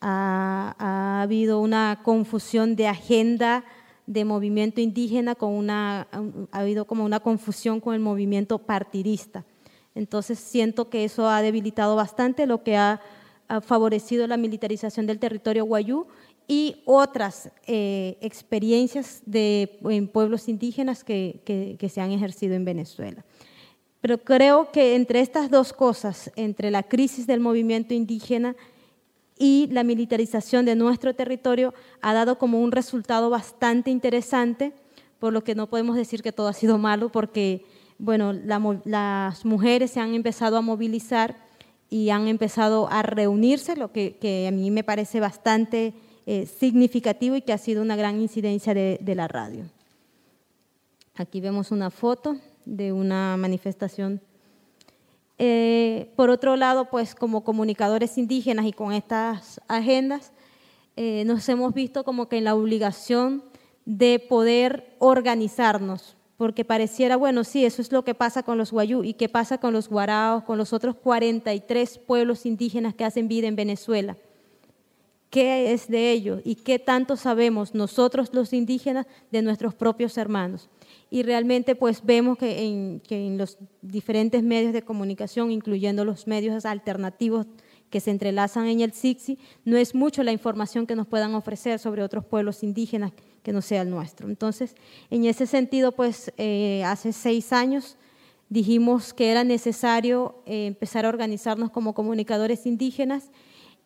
Ha, 0.00 1.22
habido 1.22 1.60
una 1.60 2.00
confusión 2.04 2.76
de 2.76 2.86
agenda 2.86 3.64
de 4.06 4.24
movimiento 4.24 4.80
indígena 4.80 5.34
con 5.34 5.52
una, 5.52 6.06
ha 6.52 6.58
habido 6.58 6.86
como 6.86 7.04
una 7.04 7.20
confusión 7.20 7.80
con 7.80 7.94
el 7.94 8.00
movimiento 8.00 8.58
partidista. 8.58 9.44
Entonces 9.94 10.38
siento 10.38 10.90
que 10.90 11.04
eso 11.04 11.28
ha 11.28 11.42
debilitado 11.42 11.96
bastante 11.96 12.46
lo 12.46 12.62
que 12.62 12.76
ha, 12.76 13.00
favorecido 13.62 14.26
la 14.26 14.36
militarización 14.36 15.06
del 15.06 15.20
territorio 15.20 15.64
guayú 15.64 16.08
y 16.48 16.82
otras 16.84 17.52
eh, 17.68 18.18
experiencias 18.20 19.22
en 19.32 20.08
pueblos 20.08 20.48
indígenas 20.48 21.04
que, 21.04 21.76
que 21.78 21.88
se 21.88 22.00
han 22.00 22.10
ejercido 22.10 22.56
en 22.56 22.64
Venezuela. 22.64 23.24
Pero 24.00 24.18
creo 24.18 24.70
que 24.70 24.94
entre 24.94 25.20
estas 25.20 25.50
dos 25.50 25.72
cosas, 25.72 26.30
entre 26.36 26.70
la 26.70 26.82
crisis 26.82 27.26
del 27.26 27.40
movimiento 27.40 27.94
indígena 27.94 28.54
y 29.38 29.68
la 29.70 29.84
militarización 29.84 30.64
de 30.64 30.76
nuestro 30.76 31.14
territorio, 31.14 31.74
ha 32.00 32.14
dado 32.14 32.38
como 32.38 32.60
un 32.60 32.72
resultado 32.72 33.30
bastante 33.30 33.90
interesante, 33.90 34.72
por 35.18 35.32
lo 35.32 35.42
que 35.42 35.54
no 35.54 35.68
podemos 35.68 35.96
decir 35.96 36.22
que 36.22 36.32
todo 36.32 36.48
ha 36.48 36.52
sido 36.52 36.78
malo, 36.78 37.10
porque 37.10 37.64
bueno, 37.98 38.32
las 38.84 39.44
mujeres 39.44 39.90
se 39.90 40.00
han 40.00 40.14
empezado 40.14 40.56
a 40.56 40.60
movilizar 40.60 41.36
y 41.88 42.10
han 42.10 42.28
empezado 42.28 42.88
a 42.90 43.02
reunirse, 43.02 43.76
lo 43.76 43.92
que, 43.92 44.46
a 44.48 44.50
mí 44.50 44.70
me 44.70 44.84
parece 44.84 45.20
bastante 45.20 45.94
eh, 46.26 46.46
significativo 46.46 47.36
y 47.36 47.42
que 47.42 47.52
ha 47.52 47.58
sido 47.58 47.82
una 47.82 47.96
gran 47.96 48.20
incidencia 48.20 48.74
de, 48.74 49.14
la 49.14 49.28
radio. 49.28 49.64
Aquí 51.14 51.40
vemos 51.40 51.70
una 51.70 51.90
foto 51.90 52.36
de 52.66 52.92
una 52.92 53.36
manifestación. 53.38 54.20
Eh, 55.38 56.12
por 56.16 56.30
otro 56.30 56.56
lado, 56.56 56.90
pues 56.90 57.14
como 57.14 57.44
comunicadores 57.44 58.18
indígenas 58.18 58.66
y 58.66 58.72
con 58.72 58.92
estas 58.92 59.60
agendas, 59.68 60.32
eh, 60.96 61.24
nos 61.26 61.48
hemos 61.48 61.72
visto 61.74 62.04
como 62.04 62.28
que 62.28 62.38
en 62.38 62.44
la 62.44 62.54
obligación 62.54 63.42
de 63.84 64.18
poder 64.18 64.94
organizarnos, 64.98 66.16
porque 66.36 66.64
pareciera, 66.64 67.16
bueno, 67.16 67.44
sí, 67.44 67.64
eso 67.64 67.80
es 67.80 67.92
lo 67.92 68.02
que 68.02 68.14
pasa 68.14 68.42
con 68.42 68.58
los 68.58 68.72
guayú 68.72 69.04
y 69.04 69.14
qué 69.14 69.28
pasa 69.28 69.58
con 69.58 69.72
los 69.72 69.88
guaraos, 69.88 70.42
con 70.44 70.58
los 70.58 70.72
otros 70.72 70.96
43 70.96 71.98
pueblos 71.98 72.46
indígenas 72.46 72.94
que 72.94 73.04
hacen 73.04 73.28
vida 73.28 73.46
en 73.46 73.56
Venezuela. 73.56 74.16
¿Qué 75.30 75.72
es 75.72 75.88
de 75.88 76.12
ellos 76.12 76.40
y 76.44 76.54
qué 76.54 76.78
tanto 76.78 77.16
sabemos 77.16 77.74
nosotros 77.74 78.30
los 78.32 78.52
indígenas 78.52 79.06
de 79.32 79.42
nuestros 79.42 79.74
propios 79.74 80.16
hermanos? 80.18 80.68
Y 81.10 81.22
realmente 81.22 81.74
pues 81.74 82.04
vemos 82.04 82.38
que 82.38 83.00
en, 83.10 83.38
los 83.38 83.58
diferentes 83.82 84.42
medios 84.42 84.72
de 84.72 84.82
comunicación, 84.82 85.50
incluyendo 85.50 86.04
los 86.04 86.26
medios 86.26 86.64
alternativos 86.64 87.46
que 87.90 88.00
se 88.00 88.10
entrelazan 88.10 88.66
en 88.66 88.80
el 88.80 88.92
SIXI, 88.92 89.38
no 89.64 89.76
es 89.76 89.94
mucho 89.94 90.22
la 90.22 90.32
información 90.32 90.86
que 90.86 90.96
nos 90.96 91.06
puedan 91.06 91.34
ofrecer 91.34 91.78
sobre 91.78 92.02
otros 92.02 92.24
pueblos 92.24 92.62
indígenas 92.62 93.12
que 93.42 93.52
no 93.52 93.62
sea 93.62 93.82
el 93.82 93.90
nuestro. 93.90 94.28
Entonces, 94.28 94.74
en 95.10 95.24
ese 95.24 95.46
sentido, 95.46 95.92
pues 95.92 96.32
eh, 96.36 96.82
hace 96.84 97.12
seis 97.12 97.52
años 97.52 97.96
dijimos 98.48 99.12
que 99.12 99.30
era 99.30 99.44
necesario 99.44 100.42
eh, 100.46 100.66
empezar 100.66 101.04
a 101.04 101.08
organizarnos 101.08 101.70
como 101.70 101.94
comunicadores 101.94 102.66
indígenas 102.66 103.30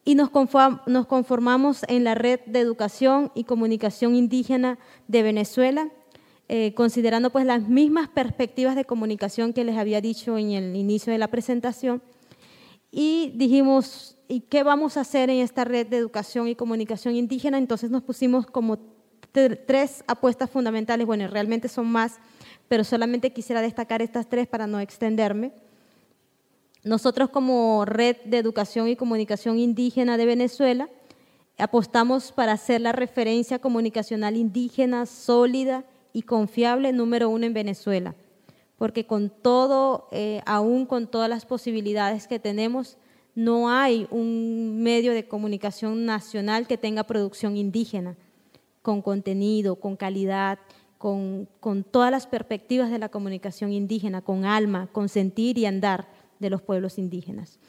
y 0.05 0.15
nos, 0.15 0.31
conformamos 0.31 1.85
en 1.89 2.05
la 2.05 2.15
red 2.15 2.41
de 2.47 2.61
educación 2.61 3.31
y 3.35 3.45
comunicación 3.45 4.15
indígena 4.15 4.79
de 5.09 5.23
Venezuela, 5.23 5.91
eh, 6.49 6.75
considerando 6.75 7.31
pues 7.31 7.45
las 7.45 7.69
mismas 7.69 8.09
perspectivas 8.09 8.75
de 8.77 8.85
comunicación 8.85 9.53
que 9.53 9.65
les 9.65 9.77
había 9.77 10.01
dicho 10.01 10.39
en 10.39 10.51
el 10.53 10.75
inicio 10.75 11.13
de 11.13 11.19
la 11.19 11.29
presentación. 11.29 12.03
Y 12.91 13.33
dijimos, 13.37 14.17
¿y 14.27 14.41
qué 14.41 14.63
vamos 14.63 14.97
a 14.97 15.03
hacer 15.03 15.31
en 15.31 15.39
esta 15.39 15.65
red 15.65 15.87
de 15.87 15.99
educación 15.99 16.49
y 16.49 16.57
comunicación 16.57 17.15
indígena? 17.15 17.59
Entonces 17.59 17.91
nos 17.91 18.03
pusimos 18.03 18.47
como 18.47 18.79
tres 19.33 20.03
apuestas 20.09 20.51
fundamentales, 20.51 21.07
bueno, 21.07 21.29
realmente 21.29 21.69
son 21.69 21.87
más, 21.87 22.19
pero 22.69 22.85
solamente 22.85 23.33
quisiera 23.33 23.61
destacar 23.61 24.03
estas 24.03 24.29
tres 24.29 24.49
para 24.49 24.67
no 24.67 24.81
extenderme. 24.81 25.53
Nosotros 26.83 27.29
como 27.31 27.85
Red 27.85 28.16
de 28.25 28.38
Educación 28.38 28.88
y 28.88 28.97
Comunicación 28.97 29.59
Indígena 29.59 30.16
de 30.16 30.27
Venezuela 30.27 30.88
apostamos 31.59 32.33
para 32.33 32.57
ser 32.57 32.81
la 32.81 32.93
referencia 32.93 33.59
comunicacional 33.59 34.37
indígena 34.37 35.05
sólida 35.05 35.85
y 36.12 36.23
confiable 36.23 36.93
número 36.93 37.29
uno 37.29 37.45
en 37.45 37.53
Venezuela, 37.53 38.14
porque 38.79 39.07
con 39.07 39.29
todo, 39.29 40.09
eh, 40.11 40.40
aún 40.47 40.87
con 40.87 41.07
todas 41.07 41.29
las 41.29 41.45
posibilidades 41.45 42.27
que 42.27 42.38
tenemos, 42.38 42.97
no 43.35 43.71
hay 43.71 44.09
un 44.11 44.83
medio 44.83 45.12
de 45.12 45.29
comunicación 45.29 46.07
nacional 46.07 46.66
que 46.66 46.79
tenga 46.79 47.05
producción 47.05 47.57
indígena 47.57 48.16
con 48.83 49.03
contenido, 49.03 49.77
con 49.77 49.97
calidad, 49.97 50.59
con, 51.01 51.49
todas 51.90 52.11
las 52.11 52.27
perspectivas 52.27 52.90
de 52.90 52.99
la 52.99 53.09
comunicación 53.09 53.73
indígena, 53.73 54.21
con 54.21 54.45
alma, 54.45 54.88
con 54.93 55.09
sentir 55.09 55.57
y 55.57 55.64
andar 55.64 56.09
de 56.40 56.50
los 56.50 56.62
pueblos 56.62 56.98
indígenas. 56.98 57.61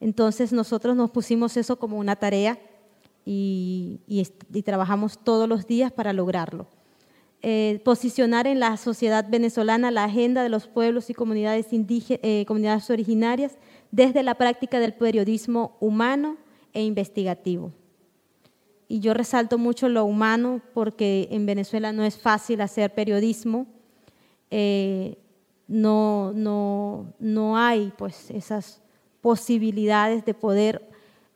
Entonces 0.00 0.52
nosotros 0.52 0.96
nos 0.96 1.10
pusimos 1.10 1.56
eso 1.56 1.78
como 1.78 1.98
una 1.98 2.16
tarea 2.16 2.58
y, 3.24 4.00
trabajamos 4.64 5.18
todos 5.24 5.48
los 5.48 5.66
días 5.66 5.92
para 5.92 6.12
lograrlo. 6.12 6.68
Eh, 7.42 7.80
posicionar 7.84 8.46
en 8.46 8.60
la 8.60 8.76
sociedad 8.76 9.26
venezolana 9.26 9.90
la 9.90 10.04
agenda 10.04 10.42
de 10.42 10.50
los 10.50 10.66
pueblos 10.68 11.08
y 11.08 11.14
comunidades, 11.14 11.68
eh, 11.70 12.44
comunidades 12.46 12.90
originarias 12.90 13.56
desde 13.90 14.22
la 14.22 14.34
práctica 14.34 14.78
del 14.78 14.92
periodismo 14.92 15.78
humano 15.80 16.36
e 16.74 16.82
investigativo 16.82 17.72
y 18.90 18.98
yo 18.98 19.14
resalto 19.14 19.56
mucho 19.56 19.88
lo 19.88 20.04
humano 20.04 20.60
porque 20.74 21.28
en 21.30 21.46
Venezuela 21.46 21.92
no 21.92 22.02
es 22.02 22.18
fácil 22.18 22.60
hacer 22.60 22.92
periodismo, 22.92 23.68
eh, 24.50 25.16
no, 25.70 26.32
no, 26.34 27.14
no 27.20 27.56
hay 27.56 27.92
pues 27.96 28.28
esas 28.32 28.82
posibilidades 29.20 30.24
de 30.24 30.34
poder 30.34 30.82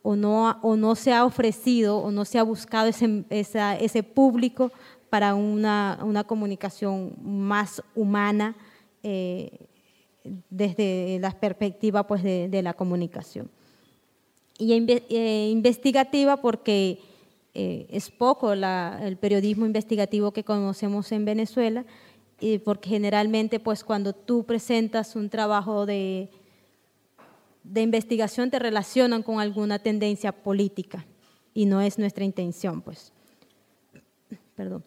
o 0.03 0.16
no, 0.16 0.59
o 0.61 0.75
no 0.75 0.97
se 0.97 1.12
ha 1.12 1.25
ofrecido 1.25 1.99
o 1.99 2.11
no 2.11 2.25
se 2.25 2.40
ha 2.40 2.42
buscado 2.42 2.88
ese, 2.88 3.25
ese 3.31 4.03
público 4.03 4.73
para 5.09 5.37
una, 5.37 6.01
una, 6.03 6.25
comunicación 6.25 7.14
más 7.23 7.81
humana 7.94 8.57
eh, 9.05 9.53
desde 10.51 11.18
la 11.20 11.31
perspectiva 11.31 12.05
pues, 12.05 12.25
de, 12.25 12.61
la 12.62 12.75
comunicación. 12.75 13.49
Y 14.59 14.73
eh, 14.73 15.49
investigativa 15.49 16.38
porque 16.38 16.99
eh, 17.55 17.87
es 17.88 18.11
poco 18.11 18.53
el 18.53 19.16
periodismo 19.20 19.64
investigativo 19.64 20.33
que 20.33 20.42
conocemos 20.42 21.12
en 21.12 21.25
Venezuela, 21.25 21.85
y 22.40 22.59
porque 22.59 22.88
generalmente 22.88 23.61
pues 23.61 23.85
cuando 23.85 24.12
tú 24.12 24.44
presentas 24.44 25.16
un 25.16 25.29
trabajo 25.29 25.87
de, 25.87 26.31
de 27.62 27.83
investigación 27.83 28.51
te 28.51 28.59
relacionan 28.59 29.23
con 29.23 29.40
alguna 29.40 29.79
tendencia 29.79 30.33
política 30.33 31.07
y 31.53 31.66
no 31.66 31.81
es 31.81 31.99
nuestra 31.99 32.25
intención 32.25 32.83
pues. 32.83 33.12
Perdón. 34.55 34.85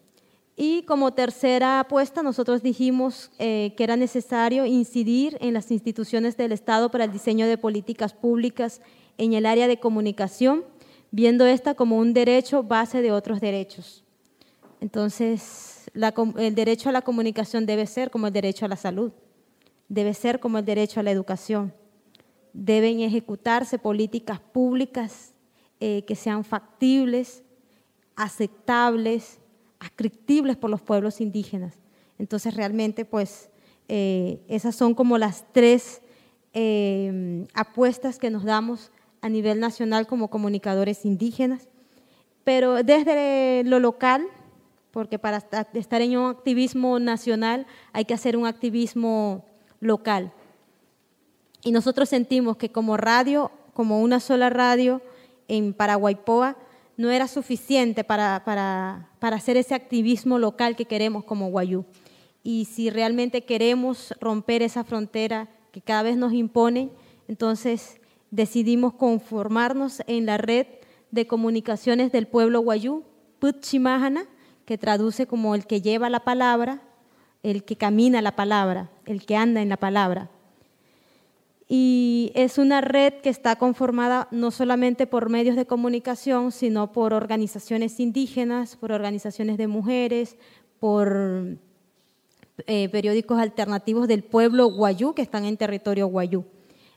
Y 0.60 0.82
como 0.82 1.12
tercera 1.12 1.78
apuesta, 1.78 2.20
nosotros 2.22 2.64
dijimos 2.64 3.30
eh, 3.38 3.74
que 3.76 3.84
era 3.84 3.96
necesario 3.96 4.66
incidir 4.66 5.38
en 5.40 5.54
las 5.54 5.70
instituciones 5.70 6.36
del 6.36 6.50
Estado 6.50 6.90
para 6.90 7.04
el 7.04 7.12
diseño 7.12 7.46
de 7.46 7.56
políticas 7.58 8.12
públicas 8.12 8.80
en 9.18 9.34
el 9.34 9.46
área 9.46 9.68
de 9.68 9.78
comunicación 9.78 10.64
viendo 11.10 11.46
esta 11.46 11.74
como 11.74 11.96
un 11.98 12.12
derecho 12.12 12.62
base 12.62 13.02
de 13.02 13.12
otros 13.12 13.40
derechos. 13.40 14.04
Entonces, 14.80 15.77
el 16.36 16.54
derecho 16.54 16.88
a 16.88 16.92
la 16.92 17.02
comunicación 17.02 17.66
debe 17.66 17.86
ser 17.86 18.10
como 18.10 18.28
el 18.28 18.32
derecho 18.32 18.64
a 18.64 18.68
la 18.68 18.76
salud, 18.76 19.12
debe 19.88 20.14
ser 20.14 20.38
como 20.38 20.58
el 20.58 20.64
derecho 20.64 21.00
a 21.00 21.02
la 21.02 21.10
educación. 21.10 21.74
Deben 22.52 23.00
ejecutarse 23.00 23.78
políticas 23.78 24.40
públicas 24.40 25.34
eh, 25.80 26.04
que 26.06 26.14
sean 26.14 26.44
factibles, 26.44 27.42
aceptables, 28.16 29.38
ascriptibles 29.78 30.56
por 30.56 30.70
los 30.70 30.80
pueblos 30.80 31.20
indígenas. 31.20 31.74
Entonces, 32.18 32.54
realmente, 32.54 33.04
pues, 33.04 33.50
eh, 33.88 34.40
esas 34.48 34.74
son 34.74 34.94
como 34.94 35.18
las 35.18 35.44
tres 35.52 36.02
eh, 36.52 37.46
apuestas 37.54 38.18
que 38.18 38.30
nos 38.30 38.44
damos 38.44 38.90
a 39.20 39.28
nivel 39.28 39.60
nacional 39.60 40.06
como 40.06 40.30
comunicadores 40.30 41.04
indígenas, 41.04 41.68
pero 42.44 42.82
desde 42.82 43.62
lo 43.64 43.78
local, 43.78 44.26
porque 44.98 45.16
para 45.16 45.36
estar 45.74 46.02
en 46.02 46.18
un 46.18 46.28
activismo 46.28 46.98
nacional 46.98 47.68
hay 47.92 48.04
que 48.04 48.14
hacer 48.14 48.36
un 48.36 48.48
activismo 48.48 49.44
local. 49.78 50.32
Y 51.62 51.70
nosotros 51.70 52.08
sentimos 52.08 52.56
que 52.56 52.72
como 52.72 52.96
radio, 52.96 53.52
como 53.74 54.02
una 54.02 54.18
sola 54.18 54.50
radio 54.50 55.00
en 55.46 55.72
Paraguaypoa, 55.72 56.56
no 56.96 57.12
era 57.12 57.28
suficiente 57.28 58.02
para, 58.02 58.42
para, 58.44 59.08
para 59.20 59.36
hacer 59.36 59.56
ese 59.56 59.76
activismo 59.76 60.36
local 60.36 60.74
que 60.74 60.86
queremos 60.86 61.22
como 61.22 61.48
Guayú. 61.48 61.84
Y 62.42 62.64
si 62.64 62.90
realmente 62.90 63.42
queremos 63.42 64.12
romper 64.20 64.62
esa 64.62 64.82
frontera 64.82 65.48
que 65.70 65.80
cada 65.80 66.02
vez 66.02 66.16
nos 66.16 66.32
impone, 66.32 66.90
entonces 67.28 68.00
decidimos 68.32 68.94
conformarnos 68.94 70.02
en 70.08 70.26
la 70.26 70.38
red 70.38 70.66
de 71.12 71.28
comunicaciones 71.28 72.10
del 72.10 72.26
pueblo 72.26 72.58
guayú, 72.62 73.04
Putchimahana, 73.38 74.26
que 74.68 74.76
traduce 74.76 75.26
como 75.26 75.54
el 75.54 75.64
que 75.64 75.80
lleva 75.80 76.10
la 76.10 76.20
palabra, 76.20 76.82
el 77.42 77.64
que 77.64 77.76
camina 77.76 78.20
la 78.20 78.36
palabra, 78.36 78.90
el 79.06 79.24
que 79.24 79.34
anda 79.34 79.62
en 79.62 79.70
la 79.70 79.78
palabra. 79.78 80.28
Y 81.70 82.32
es 82.34 82.58
una 82.58 82.82
red 82.82 83.14
que 83.22 83.30
está 83.30 83.56
conformada 83.56 84.28
no 84.30 84.50
solamente 84.50 85.06
por 85.06 85.30
medios 85.30 85.56
de 85.56 85.64
comunicación, 85.64 86.52
sino 86.52 86.92
por 86.92 87.14
organizaciones 87.14 87.98
indígenas, 87.98 88.76
por 88.76 88.92
organizaciones 88.92 89.56
de 89.56 89.68
mujeres, 89.68 90.36
por 90.80 91.56
eh, 92.66 92.90
periódicos 92.90 93.38
alternativos 93.38 94.06
del 94.06 94.22
pueblo 94.22 94.66
guayú 94.66 95.14
que 95.14 95.22
están 95.22 95.46
en 95.46 95.56
territorio 95.56 96.08
guayú. 96.08 96.44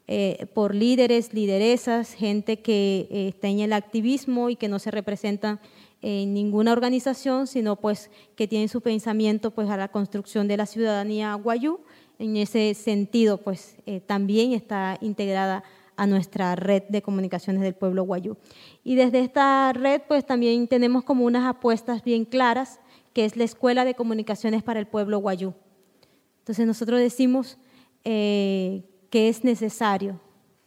Eh, 0.09 0.47
por 0.53 0.75
líderes, 0.75 1.33
lideresas, 1.33 2.11
gente 2.15 2.59
que 2.59 3.07
eh, 3.09 3.27
está 3.29 3.47
en 3.47 3.61
el 3.61 3.71
activismo 3.71 4.49
y 4.49 4.57
que 4.57 4.67
no 4.67 4.77
se 4.77 4.91
representan 4.91 5.61
en 6.01 6.33
ninguna 6.33 6.71
organización, 6.71 7.47
sino 7.47 7.75
pues 7.75 8.09
que 8.35 8.47
tienen 8.47 8.69
su 8.69 8.81
pensamiento 8.81 9.51
pues 9.51 9.69
a 9.69 9.77
la 9.77 9.89
construcción 9.89 10.47
de 10.47 10.57
la 10.57 10.65
ciudadanía 10.65 11.33
guayú. 11.35 11.79
En 12.19 12.37
ese 12.37 12.73
sentido, 12.73 13.37
pues 13.37 13.75
eh, 13.85 13.99
también 13.99 14.53
está 14.53 14.97
integrada 15.01 15.63
a 15.95 16.07
nuestra 16.07 16.55
red 16.55 16.83
de 16.89 17.01
comunicaciones 17.01 17.61
del 17.61 17.75
pueblo 17.75 18.03
guayú. 18.03 18.37
Y 18.83 18.95
desde 18.95 19.19
esta 19.19 19.71
red, 19.73 20.01
pues 20.07 20.25
también 20.25 20.67
tenemos 20.67 21.03
como 21.03 21.25
unas 21.25 21.45
apuestas 21.45 22.03
bien 22.03 22.25
claras, 22.25 22.79
que 23.13 23.25
es 23.25 23.35
la 23.35 23.43
Escuela 23.43 23.85
de 23.85 23.93
Comunicaciones 23.93 24.63
para 24.63 24.79
el 24.79 24.87
Pueblo 24.87 25.19
Guayú. 25.19 25.53
Entonces 26.39 26.65
nosotros 26.65 26.99
decimos 26.99 27.57
que 28.03 28.83
es 29.11 29.43
necesario 29.43 30.19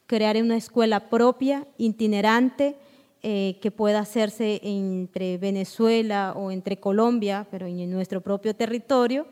crear 0.06 0.36
una 0.36 0.56
escuela 0.56 1.08
propia, 1.08 1.66
itinerante, 1.78 2.76
eh, 3.26 3.56
que 3.62 3.70
pueda 3.70 4.00
hacerse 4.00 4.60
entre 4.62 5.38
Venezuela 5.38 6.34
o 6.36 6.50
entre 6.50 6.76
Colombia, 6.76 7.46
pero 7.50 7.66
en 7.66 7.90
nuestro 7.90 8.20
propio 8.20 8.54
territorio, 8.54 9.26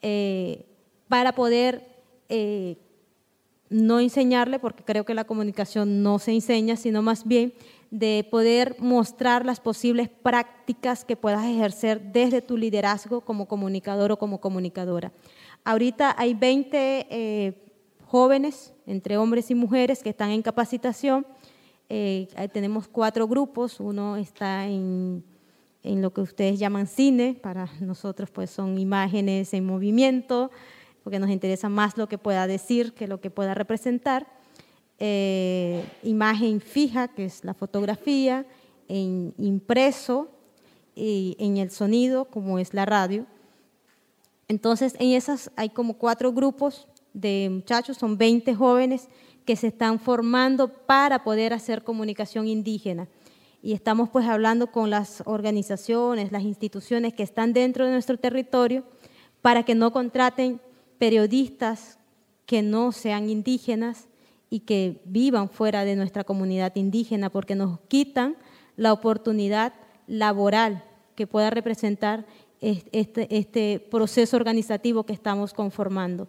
eh, 0.00 0.64
para 1.06 1.34
poder 1.34 1.86
eh, 2.30 2.78
no 3.68 4.00
enseñarle, 4.00 4.58
porque 4.58 4.84
creo 4.84 5.04
que 5.04 5.12
la 5.12 5.24
comunicación 5.24 6.02
no 6.02 6.18
se 6.18 6.32
enseña, 6.32 6.76
sino 6.76 7.02
más 7.02 7.26
bien 7.26 7.52
de 7.90 8.26
poder 8.30 8.76
mostrar 8.78 9.44
las 9.44 9.60
posibles 9.60 10.08
prácticas 10.08 11.04
que 11.04 11.14
puedas 11.14 11.44
ejercer 11.44 12.00
desde 12.12 12.40
tu 12.40 12.56
liderazgo 12.56 13.20
como 13.20 13.46
comunicador 13.48 14.12
o 14.12 14.18
como 14.18 14.40
comunicadora. 14.40 15.12
Ahorita 15.62 16.14
hay 16.16 16.32
20 16.32 17.54
jóvenes, 18.06 18.72
entre 18.86 19.18
hombres 19.18 19.50
y 19.50 19.54
mujeres, 19.54 20.02
que 20.02 20.08
están 20.08 20.30
en 20.30 20.40
capacitación. 20.40 21.26
Eh, 21.88 22.28
tenemos 22.52 22.88
cuatro 22.88 23.28
grupos, 23.28 23.78
uno 23.78 24.16
está 24.16 24.66
en, 24.66 25.22
en, 25.82 26.02
lo 26.02 26.12
que 26.12 26.20
ustedes 26.20 26.58
llaman 26.58 26.86
cine, 26.86 27.38
para 27.40 27.68
nosotros 27.80 28.30
pues 28.30 28.50
son 28.50 28.78
imágenes 28.78 29.54
en 29.54 29.64
movimiento, 29.64 30.50
porque 31.04 31.20
nos 31.20 31.30
interesa 31.30 31.68
más 31.68 31.96
lo 31.96 32.08
que 32.08 32.18
pueda 32.18 32.48
decir 32.48 32.92
que 32.92 33.06
lo 33.06 33.20
que 33.20 33.30
pueda 33.30 33.54
representar. 33.54 34.26
Eh, 34.98 35.84
imagen 36.02 36.60
fija, 36.60 37.08
que 37.08 37.26
es 37.26 37.44
la 37.44 37.54
fotografía, 37.54 38.46
en 38.88 39.34
impreso 39.38 40.28
y 40.94 41.36
en 41.38 41.58
el 41.58 41.70
sonido, 41.70 42.24
como 42.24 42.58
es 42.58 42.74
la 42.74 42.86
radio. 42.86 43.26
Entonces, 44.48 44.94
en 44.98 45.10
esas 45.10 45.50
hay 45.54 45.68
como 45.68 45.94
cuatro 45.94 46.32
grupos 46.32 46.88
de 47.12 47.48
muchachos, 47.50 47.96
son 47.96 48.16
20 48.18 48.54
jóvenes 48.54 49.08
que 49.46 49.56
se 49.56 49.68
están 49.68 50.00
formando 50.00 50.68
para 50.68 51.24
poder 51.24 51.54
hacer 51.54 51.84
comunicación 51.84 52.48
indígena. 52.48 53.08
Y 53.62 53.72
estamos 53.72 54.10
pues 54.10 54.26
hablando 54.26 54.66
con 54.66 54.90
las 54.90 55.22
organizaciones, 55.24 56.32
las 56.32 56.42
instituciones 56.42 57.14
que 57.14 57.22
están 57.22 57.52
dentro 57.52 57.86
de 57.86 57.92
nuestro 57.92 58.18
territorio 58.18 58.84
para 59.40 59.62
que 59.62 59.74
no 59.74 59.92
contraten 59.92 60.60
periodistas 60.98 61.98
que 62.44 62.62
no 62.62 62.92
sean 62.92 63.30
indígenas 63.30 64.08
y 64.50 64.60
que 64.60 65.00
vivan 65.04 65.48
fuera 65.48 65.84
de 65.84 65.96
nuestra 65.96 66.24
comunidad 66.24 66.74
indígena, 66.76 67.30
porque 67.30 67.54
nos 67.54 67.80
quitan 67.88 68.36
la 68.76 68.92
oportunidad 68.92 69.74
laboral 70.06 70.84
que 71.14 71.26
pueda 71.26 71.50
representar 71.50 72.26
este, 72.60 73.36
este 73.36 73.80
proceso 73.90 74.36
organizativo 74.36 75.04
que 75.04 75.12
estamos 75.12 75.52
conformando. 75.52 76.28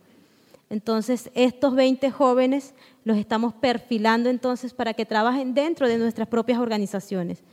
Entonces, 0.69 1.29
estos 1.33 1.75
20 1.75 2.11
jóvenes 2.11 2.73
los 3.03 3.17
estamos 3.17 3.53
perfilando 3.53 4.29
entonces 4.29 4.73
para 4.73 4.93
que 4.93 5.05
trabajen 5.05 5.53
dentro 5.53 5.87
de 5.87 5.97
nuestras 5.97 6.27
propias 6.27 6.59
organizaciones. 6.59 7.43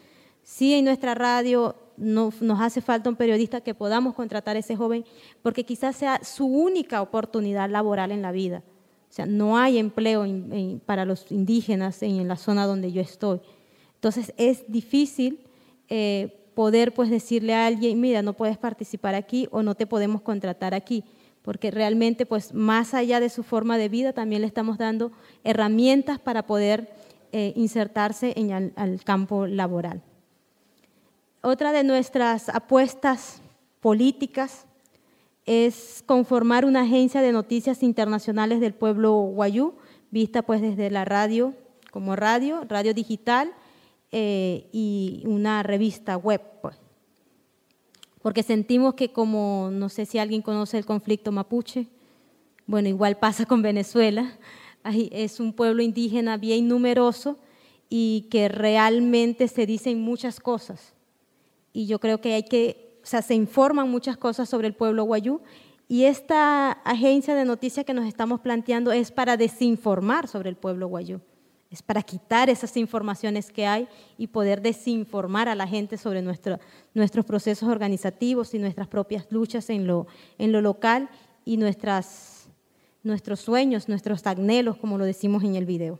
Sí, 0.42 0.74
en 0.74 0.84
nuestra 0.84 1.14
radio 1.14 1.76
nos 1.96 2.60
hace 2.60 2.80
falta 2.80 3.08
un 3.08 3.16
periodista 3.16 3.60
que 3.60 3.72
podamos 3.72 4.14
contratar 4.14 4.56
a 4.56 4.58
ese 4.58 4.74
joven 4.74 5.04
porque 5.42 5.64
quizás 5.64 5.94
sea 5.94 6.20
su 6.24 6.46
única 6.46 7.00
oportunidad 7.00 7.70
laboral 7.70 8.10
en 8.10 8.20
la 8.20 8.32
vida. 8.32 8.62
O 9.08 9.12
sea, 9.14 9.26
no 9.26 9.56
hay 9.56 9.78
empleo 9.78 10.26
para 10.86 11.04
los 11.04 11.30
indígenas 11.30 12.02
en, 12.02 12.26
la 12.26 12.36
zona 12.36 12.66
donde 12.66 12.90
yo 12.90 13.00
estoy. 13.00 13.40
Entonces, 13.94 14.34
es 14.36 14.64
difícil 14.66 15.38
eh, 15.88 16.50
poder 16.54 16.92
pues 16.92 17.10
decirle 17.10 17.54
a 17.54 17.66
alguien, 17.66 18.00
mira, 18.00 18.22
no 18.22 18.32
puedes 18.32 18.58
participar 18.58 19.14
aquí 19.14 19.46
o 19.52 19.62
no 19.62 19.76
te 19.76 19.86
podemos 19.86 20.20
contratar 20.20 20.74
aquí 20.74 21.04
porque 21.44 21.70
realmente 21.70 22.24
pues 22.24 22.54
más 22.54 22.94
allá 22.94 23.20
de 23.20 23.28
su 23.28 23.42
forma 23.42 23.76
de 23.76 23.90
vida 23.90 24.14
también 24.14 24.40
le 24.40 24.48
estamos 24.48 24.78
dando 24.78 25.12
herramientas 25.44 26.18
para 26.18 26.46
poder 26.46 26.88
eh, 27.32 27.52
insertarse 27.54 28.32
en 28.36 28.50
el 28.50 29.04
campo 29.04 29.46
laboral. 29.46 30.02
Otra 31.42 31.72
de 31.72 31.84
nuestras 31.84 32.48
apuestas 32.48 33.42
políticas 33.80 34.66
es 35.44 36.02
conformar 36.06 36.64
una 36.64 36.80
agencia 36.80 37.20
de 37.20 37.32
noticias 37.32 37.82
internacionales 37.82 38.60
del 38.60 38.72
pueblo 38.72 39.12
guayú, 39.12 39.74
vista 40.10 40.40
pues 40.40 40.62
desde 40.62 40.90
la 40.90 41.04
radio 41.04 41.52
como 41.90 42.16
radio, 42.16 42.64
radio 42.66 42.94
digital 42.94 43.52
eh, 44.10 44.68
y 44.72 45.22
una 45.26 45.62
revista 45.62 46.16
web. 46.16 46.40
Pues 46.62 46.80
porque 48.24 48.42
sentimos 48.42 48.94
que 48.94 49.12
como, 49.12 49.68
no 49.70 49.90
sé 49.90 50.06
si 50.06 50.16
alguien 50.16 50.40
conoce 50.40 50.78
el 50.78 50.86
conflicto 50.86 51.30
mapuche, 51.30 51.88
bueno, 52.66 52.88
igual 52.88 53.18
pasa 53.18 53.44
con 53.44 53.60
Venezuela, 53.60 54.38
es 55.10 55.40
un 55.40 55.52
pueblo 55.52 55.82
indígena 55.82 56.38
bien 56.38 56.66
numeroso 56.66 57.38
y 57.90 58.26
que 58.30 58.48
realmente 58.48 59.46
se 59.46 59.66
dicen 59.66 60.00
muchas 60.00 60.40
cosas. 60.40 60.94
Y 61.74 61.84
yo 61.84 62.00
creo 62.00 62.22
que 62.22 62.32
hay 62.32 62.44
que, 62.44 62.98
o 63.02 63.06
sea, 63.06 63.20
se 63.20 63.34
informan 63.34 63.90
muchas 63.90 64.16
cosas 64.16 64.48
sobre 64.48 64.68
el 64.68 64.74
pueblo 64.74 65.04
guayú 65.04 65.42
y 65.86 66.04
esta 66.04 66.72
agencia 66.72 67.34
de 67.34 67.44
noticias 67.44 67.84
que 67.84 67.92
nos 67.92 68.06
estamos 68.06 68.40
planteando 68.40 68.90
es 68.90 69.10
para 69.10 69.36
desinformar 69.36 70.28
sobre 70.28 70.48
el 70.48 70.56
pueblo 70.56 70.88
guayú 70.88 71.20
es 71.70 71.82
para 71.82 72.02
quitar 72.02 72.50
esas 72.50 72.76
informaciones 72.76 73.50
que 73.50 73.66
hay 73.66 73.88
y 74.16 74.28
poder 74.28 74.62
desinformar 74.62 75.48
a 75.48 75.54
la 75.54 75.66
gente 75.66 75.98
sobre 75.98 76.22
nuestros 76.22 77.24
procesos 77.26 77.68
organizativos 77.68 78.54
y 78.54 78.58
nuestras 78.58 78.86
propias 78.88 79.26
luchas 79.30 79.70
en 79.70 79.86
lo, 79.86 80.06
en 80.38 80.52
lo 80.52 80.60
local 80.60 81.08
y 81.44 81.56
nuestras, 81.56 82.48
nuestros 83.02 83.40
sueños, 83.40 83.88
nuestros 83.88 84.24
anhelos, 84.26 84.76
como 84.76 84.98
lo 84.98 85.04
decimos 85.04 85.42
en 85.42 85.56
el 85.56 85.66
video. 85.66 85.98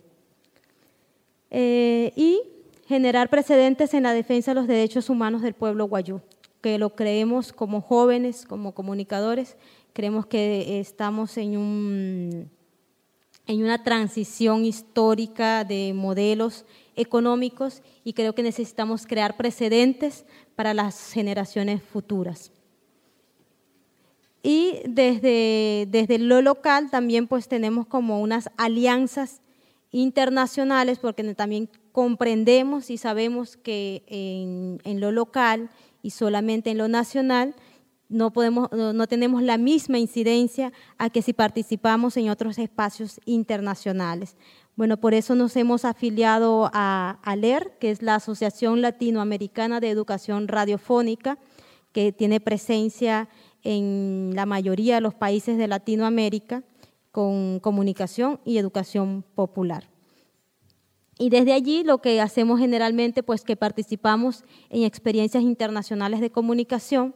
Eh, 1.51 2.13
y 2.17 2.41
generar 2.87 3.31
precedentes 3.31 3.95
en 3.95 4.03
la 4.03 4.13
defensa 4.13 4.51
de 4.51 4.57
los 4.57 4.67
derechos 4.67 5.11
humanos 5.11 5.43
del 5.43 5.55
pueblo 5.55 5.87
guayú, 5.87 6.21
que 6.61 6.79
lo 6.79 6.95
creemos 6.95 7.53
como 7.53 7.81
jóvenes, 7.81 8.47
como 8.47 8.75
comunicadores, 8.75 9.57
creemos 9.93 10.27
que 10.27 10.81
estamos 10.81 11.37
en 11.37 11.57
un 11.57 12.51
en 13.47 13.63
una 13.63 13.83
transición 13.83 14.65
histórica 14.65 15.65
de 15.65 15.93
modelos 15.95 16.65
económicos 16.97 17.83
y 18.05 18.13
creo 18.13 18.35
que 18.35 18.43
necesitamos 18.43 19.07
crear 19.07 19.37
precedentes 19.37 20.25
para 20.55 20.75
las 20.75 21.13
generaciones 21.13 21.83
futuras. 21.83 22.53
Y 24.43 24.81
desde, 24.87 25.87
desde 25.91 26.19
lo 26.19 26.43
local 26.43 26.91
también 26.91 27.27
pues 27.27 27.49
tenemos 27.49 27.87
como 27.87 28.21
unas 28.21 28.51
alianzas 28.57 29.41
internacionales 29.91 30.99
porque 30.99 31.23
también 31.35 31.69
comprendemos 31.93 32.91
y 32.91 32.99
sabemos 32.99 33.57
que 33.57 34.03
en, 34.07 34.81
en 34.85 35.01
lo 35.01 35.13
local 35.13 35.71
y 36.03 36.11
solamente 36.11 36.71
en 36.71 36.79
lo 36.79 36.89
nacional 36.89 37.55
no, 38.09 38.33
podemos, 38.33 38.71
no, 38.73 39.07
tenemos 39.07 39.43
la 39.43 39.59
misma 39.59 39.99
incidencia 39.99 40.73
a 40.99 41.11
que 41.11 41.23
si 41.23 41.33
participamos 41.33 42.17
en 42.17 42.31
otros 42.31 42.59
espacios 42.59 43.21
internacionales. 43.25 44.37
Bueno, 44.77 44.97
por 44.99 45.15
eso 45.15 45.35
nos 45.35 45.57
hemos 45.57 45.85
afiliado 45.85 46.71
a 46.73 47.19
ALER, 47.23 47.77
que 47.79 47.91
es 47.91 48.03
la 48.03 48.17
Asociación 48.17 48.83
Latinoamericana 48.83 49.81
de 49.81 49.91
Educación 49.91 50.49
Radiofónica, 50.49 51.39
que 51.93 52.13
tiene 52.13 52.41
presencia 52.41 53.29
en 53.63 54.33
la 54.35 54.47
mayoría 54.47 54.97
de 54.97 55.01
los 55.01 55.15
países 55.15 55.57
de 55.57 55.69
Latinoamérica 55.69 56.65
con 57.13 57.61
comunicación 57.61 58.41
y 58.45 58.59
educación 58.59 59.25
popular. 59.35 59.89
Y 61.19 61.31
desde 61.31 61.53
allí 61.53 61.85
lo 61.85 61.99
que 61.99 62.21
hacemos 62.21 62.59
generalmente, 62.59 63.23
pues 63.23 63.45
que 63.45 63.57
participamos 63.57 64.45
en 64.69 64.83
experiencias 64.83 65.45
internacionales 65.45 66.21
de 66.21 66.31
comunicación, 66.31 67.15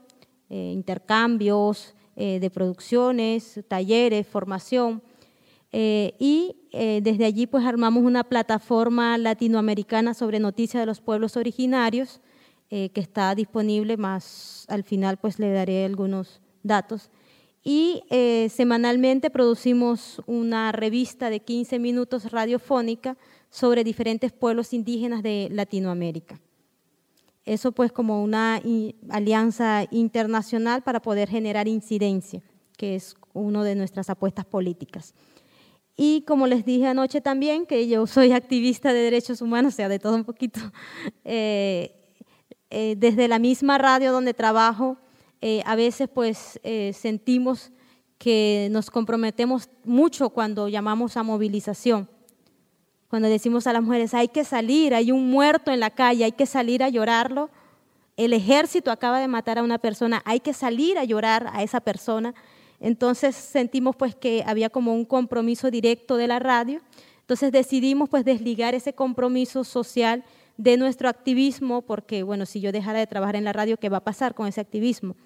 intercambios 0.50 1.94
de 2.16 2.50
producciones, 2.52 3.60
talleres, 3.68 4.26
formación. 4.26 5.02
y 5.72 6.56
desde 6.72 7.24
allí 7.24 7.46
pues 7.46 7.64
armamos 7.64 8.02
una 8.02 8.24
plataforma 8.24 9.18
latinoamericana 9.18 10.14
sobre 10.14 10.40
noticias 10.40 10.82
de 10.82 10.86
los 10.86 11.00
pueblos 11.00 11.36
originarios 11.36 12.20
que 12.70 12.90
está 12.94 13.34
disponible, 13.34 13.96
más 13.96 14.64
al 14.68 14.82
final 14.82 15.18
pues 15.18 15.38
le 15.38 15.52
daré 15.52 15.84
algunos 15.84 16.40
datos 16.62 17.10
y 17.70 18.02
eh, 18.08 18.48
semanalmente 18.48 19.28
producimos 19.28 20.22
una 20.26 20.72
revista 20.72 21.28
de 21.28 21.40
15 21.40 21.78
minutos 21.78 22.30
radiofónica 22.30 23.18
sobre 23.50 23.84
diferentes 23.84 24.32
pueblos 24.32 24.72
indígenas 24.72 25.22
de 25.22 25.48
Latinoamérica. 25.50 26.40
Eso 27.48 27.72
pues 27.72 27.92
como 27.92 28.22
una 28.22 28.60
alianza 29.08 29.86
internacional 29.90 30.82
para 30.82 31.00
poder 31.00 31.30
generar 31.30 31.66
incidencia, 31.66 32.42
que 32.76 32.94
es 32.94 33.14
una 33.32 33.64
de 33.64 33.74
nuestras 33.74 34.10
apuestas 34.10 34.44
políticas. 34.44 35.14
Y 35.96 36.24
como 36.26 36.46
les 36.46 36.66
dije 36.66 36.88
anoche 36.88 37.22
también, 37.22 37.64
que 37.64 37.88
yo 37.88 38.06
soy 38.06 38.32
activista 38.32 38.92
de 38.92 39.00
derechos 39.00 39.40
humanos, 39.40 39.72
o 39.72 39.76
sea, 39.76 39.88
de 39.88 39.98
todo 39.98 40.14
un 40.14 40.24
poquito, 40.24 40.60
eh, 41.24 41.94
eh, 42.68 42.96
desde 42.98 43.28
la 43.28 43.38
misma 43.38 43.78
radio 43.78 44.12
donde 44.12 44.34
trabajo, 44.34 44.98
eh, 45.40 45.62
a 45.64 45.74
veces 45.74 46.06
pues 46.12 46.60
sentimos 46.92 47.72
que 48.18 48.68
nos 48.70 48.90
comprometemos 48.90 49.70
mucho 49.84 50.28
cuando 50.28 50.68
llamamos 50.68 51.16
a 51.16 51.22
movilización. 51.22 52.10
Cuando 53.08 53.28
decimos 53.28 53.66
a 53.66 53.72
las 53.72 53.82
mujeres, 53.82 54.12
hay 54.12 54.28
que 54.28 54.44
salir, 54.44 54.94
hay 54.94 55.12
un 55.12 55.30
muerto 55.30 55.70
en 55.70 55.80
la 55.80 55.90
calle, 55.90 56.24
hay 56.24 56.32
que 56.32 56.44
salir 56.44 56.82
a 56.82 56.90
llorarlo. 56.90 57.48
El 58.16 58.32
ejército 58.32 58.90
acaba 58.90 59.18
de 59.18 59.28
matar 59.28 59.58
a 59.58 59.62
una 59.62 59.78
persona, 59.78 60.22
hay 60.26 60.40
que 60.40 60.52
salir 60.52 60.98
a 60.98 61.04
llorar 61.04 61.48
a 61.52 61.62
esa 61.62 61.80
persona. 61.80 62.34
Entonces 62.80 63.34
sentimos 63.34 63.96
pues 63.96 64.14
que 64.14 64.44
había 64.46 64.68
como 64.68 64.92
un 64.92 65.04
compromiso 65.04 65.70
directo 65.70 66.16
de 66.16 66.26
la 66.26 66.38
radio. 66.38 66.80
Entonces 67.20 67.50
decidimos 67.50 68.08
pues 68.10 68.24
desligar 68.24 68.74
ese 68.74 68.92
compromiso 68.92 69.64
social 69.64 70.22
de 70.58 70.76
nuestro 70.76 71.08
activismo, 71.08 71.82
porque 71.82 72.22
bueno, 72.22 72.44
si 72.44 72.60
yo 72.60 72.72
dejara 72.72 72.98
de 72.98 73.06
trabajar 73.06 73.36
en 73.36 73.44
la 73.44 73.52
radio, 73.52 73.78
¿qué 73.78 73.88
va 73.88 73.98
a 73.98 74.04
pasar 74.04 74.34
con 74.34 74.46
ese 74.46 74.60
activismo? 74.60 75.16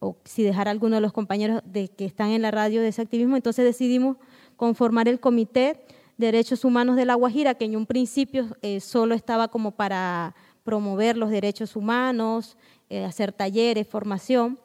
o 0.00 0.16
si 0.24 0.42
dejar 0.42 0.68
a 0.68 0.70
alguno 0.70 0.96
de 0.96 1.00
los 1.00 1.12
compañeros 1.12 1.62
que 1.72 2.04
están 2.04 2.30
en 2.30 2.42
la 2.42 2.50
radio 2.50 2.80
de 2.80 2.88
ese 2.88 3.02
activismo, 3.02 3.36
entonces 3.36 3.64
decidimos 3.64 4.16
conformar 4.56 5.08
el 5.08 5.18
Comité 5.18 5.84
Derechos 6.18 6.64
Humanos 6.64 6.96
de 6.96 7.04
La 7.04 7.14
Guajira, 7.14 7.54
que 7.54 7.64
en 7.64 7.76
un 7.76 7.86
principio 7.86 8.48
eh, 8.60 8.80
solo 8.80 9.14
estaba 9.14 9.46
como 9.46 9.70
para 9.70 10.34
promover 10.64 11.16
los 11.16 11.30
derechos 11.30 11.76
humanos, 11.76 12.56
eh, 12.90 13.04
hacer 13.04 13.32
talleres, 13.32 13.86
formación, 13.86 14.58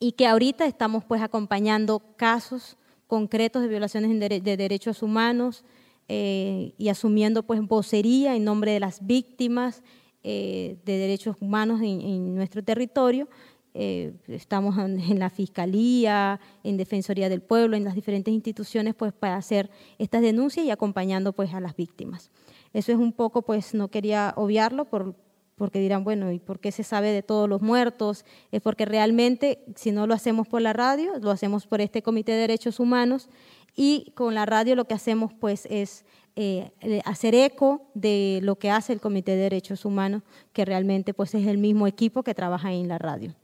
y 0.00 0.12
que 0.12 0.26
ahorita 0.26 0.64
estamos 0.64 1.04
pues 1.04 1.20
acompañando 1.20 2.02
casos 2.16 2.78
concretos 3.06 3.60
de 3.60 3.68
violaciones 3.68 4.18
de, 4.18 4.56
derechos 4.56 5.02
humanos 5.02 5.62
eh, 6.08 6.72
y 6.78 6.88
asumiendo 6.88 7.42
pues 7.42 7.60
vocería 7.60 8.34
en 8.34 8.44
nombre 8.44 8.72
de 8.72 8.80
las 8.80 9.06
víctimas 9.06 9.82
de 10.24 10.78
derechos 10.84 11.36
humanos 11.40 11.80
en 11.82 12.36
nuestro 12.36 12.62
territorio 12.62 13.28
eh, 13.74 14.12
estamos 14.28 14.76
en, 14.78 15.18
la 15.18 15.30
Fiscalía, 15.30 16.40
en 16.62 16.76
Defensoría 16.76 17.28
del 17.28 17.40
Pueblo, 17.40 17.76
en 17.76 17.84
las 17.84 17.94
diferentes 17.94 18.32
instituciones, 18.32 18.94
pues 18.94 19.12
para 19.12 19.36
hacer 19.36 19.70
estas 19.98 20.22
denuncias 20.22 20.66
y 20.66 20.70
acompañando 20.70 21.32
pues 21.32 21.54
a 21.54 21.60
las 21.60 21.74
víctimas. 21.74 22.30
Eso 22.72 22.92
es 22.92 22.98
un 22.98 23.12
poco, 23.12 23.42
pues 23.42 23.74
no 23.74 23.88
quería 23.88 24.34
obviarlo 24.36 24.86
por, 24.86 25.14
porque 25.56 25.78
dirán, 25.78 26.04
bueno, 26.04 26.32
¿y 26.32 26.38
por 26.38 26.60
qué 26.60 26.72
se 26.72 26.82
sabe 26.82 27.12
de 27.12 27.22
todos 27.22 27.48
los 27.48 27.62
muertos? 27.62 28.24
Es 28.50 28.60
porque 28.60 28.84
realmente, 28.84 29.64
si 29.74 29.90
no 29.92 30.06
lo 30.06 30.14
hacemos 30.14 30.48
por 30.48 30.60
la 30.60 30.72
radio, 30.72 31.12
lo 31.20 31.30
hacemos 31.30 31.66
por 31.66 31.80
este 31.80 32.02
Comité 32.02 32.32
de 32.32 32.38
Derechos 32.38 32.80
Humanos 32.80 33.28
y 33.74 34.12
con 34.14 34.34
la 34.34 34.44
radio 34.44 34.76
lo 34.76 34.84
que 34.86 34.94
hacemos 34.94 35.32
pues 35.32 35.66
es 35.70 36.04
eh, 36.36 36.72
hacer 37.06 37.34
eco 37.34 37.90
de 37.94 38.40
lo 38.42 38.56
que 38.56 38.70
hace 38.70 38.92
el 38.92 39.00
Comité 39.00 39.32
de 39.32 39.42
Derechos 39.42 39.86
Humanos, 39.86 40.22
que 40.52 40.66
realmente 40.66 41.14
pues 41.14 41.34
es 41.34 41.46
el 41.46 41.56
mismo 41.56 41.86
equipo 41.86 42.22
que 42.22 42.34
trabaja 42.34 42.72
en 42.72 42.88
la 42.88 42.98
radio 42.98 43.34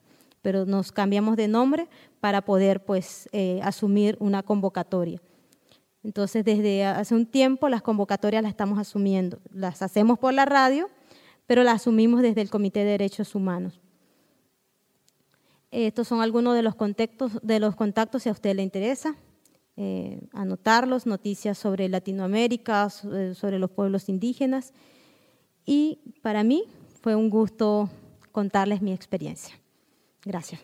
pero 0.42 0.66
nos 0.66 0.92
cambiamos 0.92 1.36
de 1.36 1.48
nombre 1.48 1.88
para 2.20 2.42
poder 2.42 2.84
pues, 2.84 3.28
eh, 3.32 3.60
asumir 3.62 4.16
una 4.20 4.42
convocatoria. 4.42 5.20
Entonces, 6.02 6.44
desde 6.44 6.84
hace 6.84 7.14
un 7.14 7.26
tiempo 7.26 7.68
las 7.68 7.82
convocatorias 7.82 8.42
las 8.42 8.50
estamos 8.50 8.78
asumiendo. 8.78 9.40
Las 9.52 9.82
hacemos 9.82 10.18
por 10.18 10.32
la 10.32 10.44
radio, 10.44 10.88
pero 11.46 11.64
las 11.64 11.76
asumimos 11.76 12.22
desde 12.22 12.40
el 12.40 12.50
Comité 12.50 12.80
de 12.80 12.92
Derechos 12.92 13.34
Humanos. 13.34 13.80
Estos 15.70 16.08
son 16.08 16.22
algunos 16.22 16.54
de 16.54 16.62
los 16.62 16.74
contactos, 16.74 17.32
de 17.42 17.60
los 17.60 17.76
contactos 17.76 18.22
si 18.22 18.28
a 18.28 18.32
usted 18.32 18.54
le 18.54 18.62
interesa. 18.62 19.16
Eh, 19.76 20.20
anotarlos, 20.32 21.06
noticias 21.06 21.56
sobre 21.58 21.88
Latinoamérica, 21.88 22.90
sobre 22.90 23.58
los 23.58 23.70
pueblos 23.70 24.08
indígenas. 24.08 24.72
Y 25.64 26.00
para 26.22 26.42
mí 26.42 26.64
fue 27.02 27.14
un 27.14 27.28
gusto 27.28 27.90
contarles 28.32 28.82
mi 28.82 28.92
experiencia. 28.92 29.54
Gracias. 30.28 30.60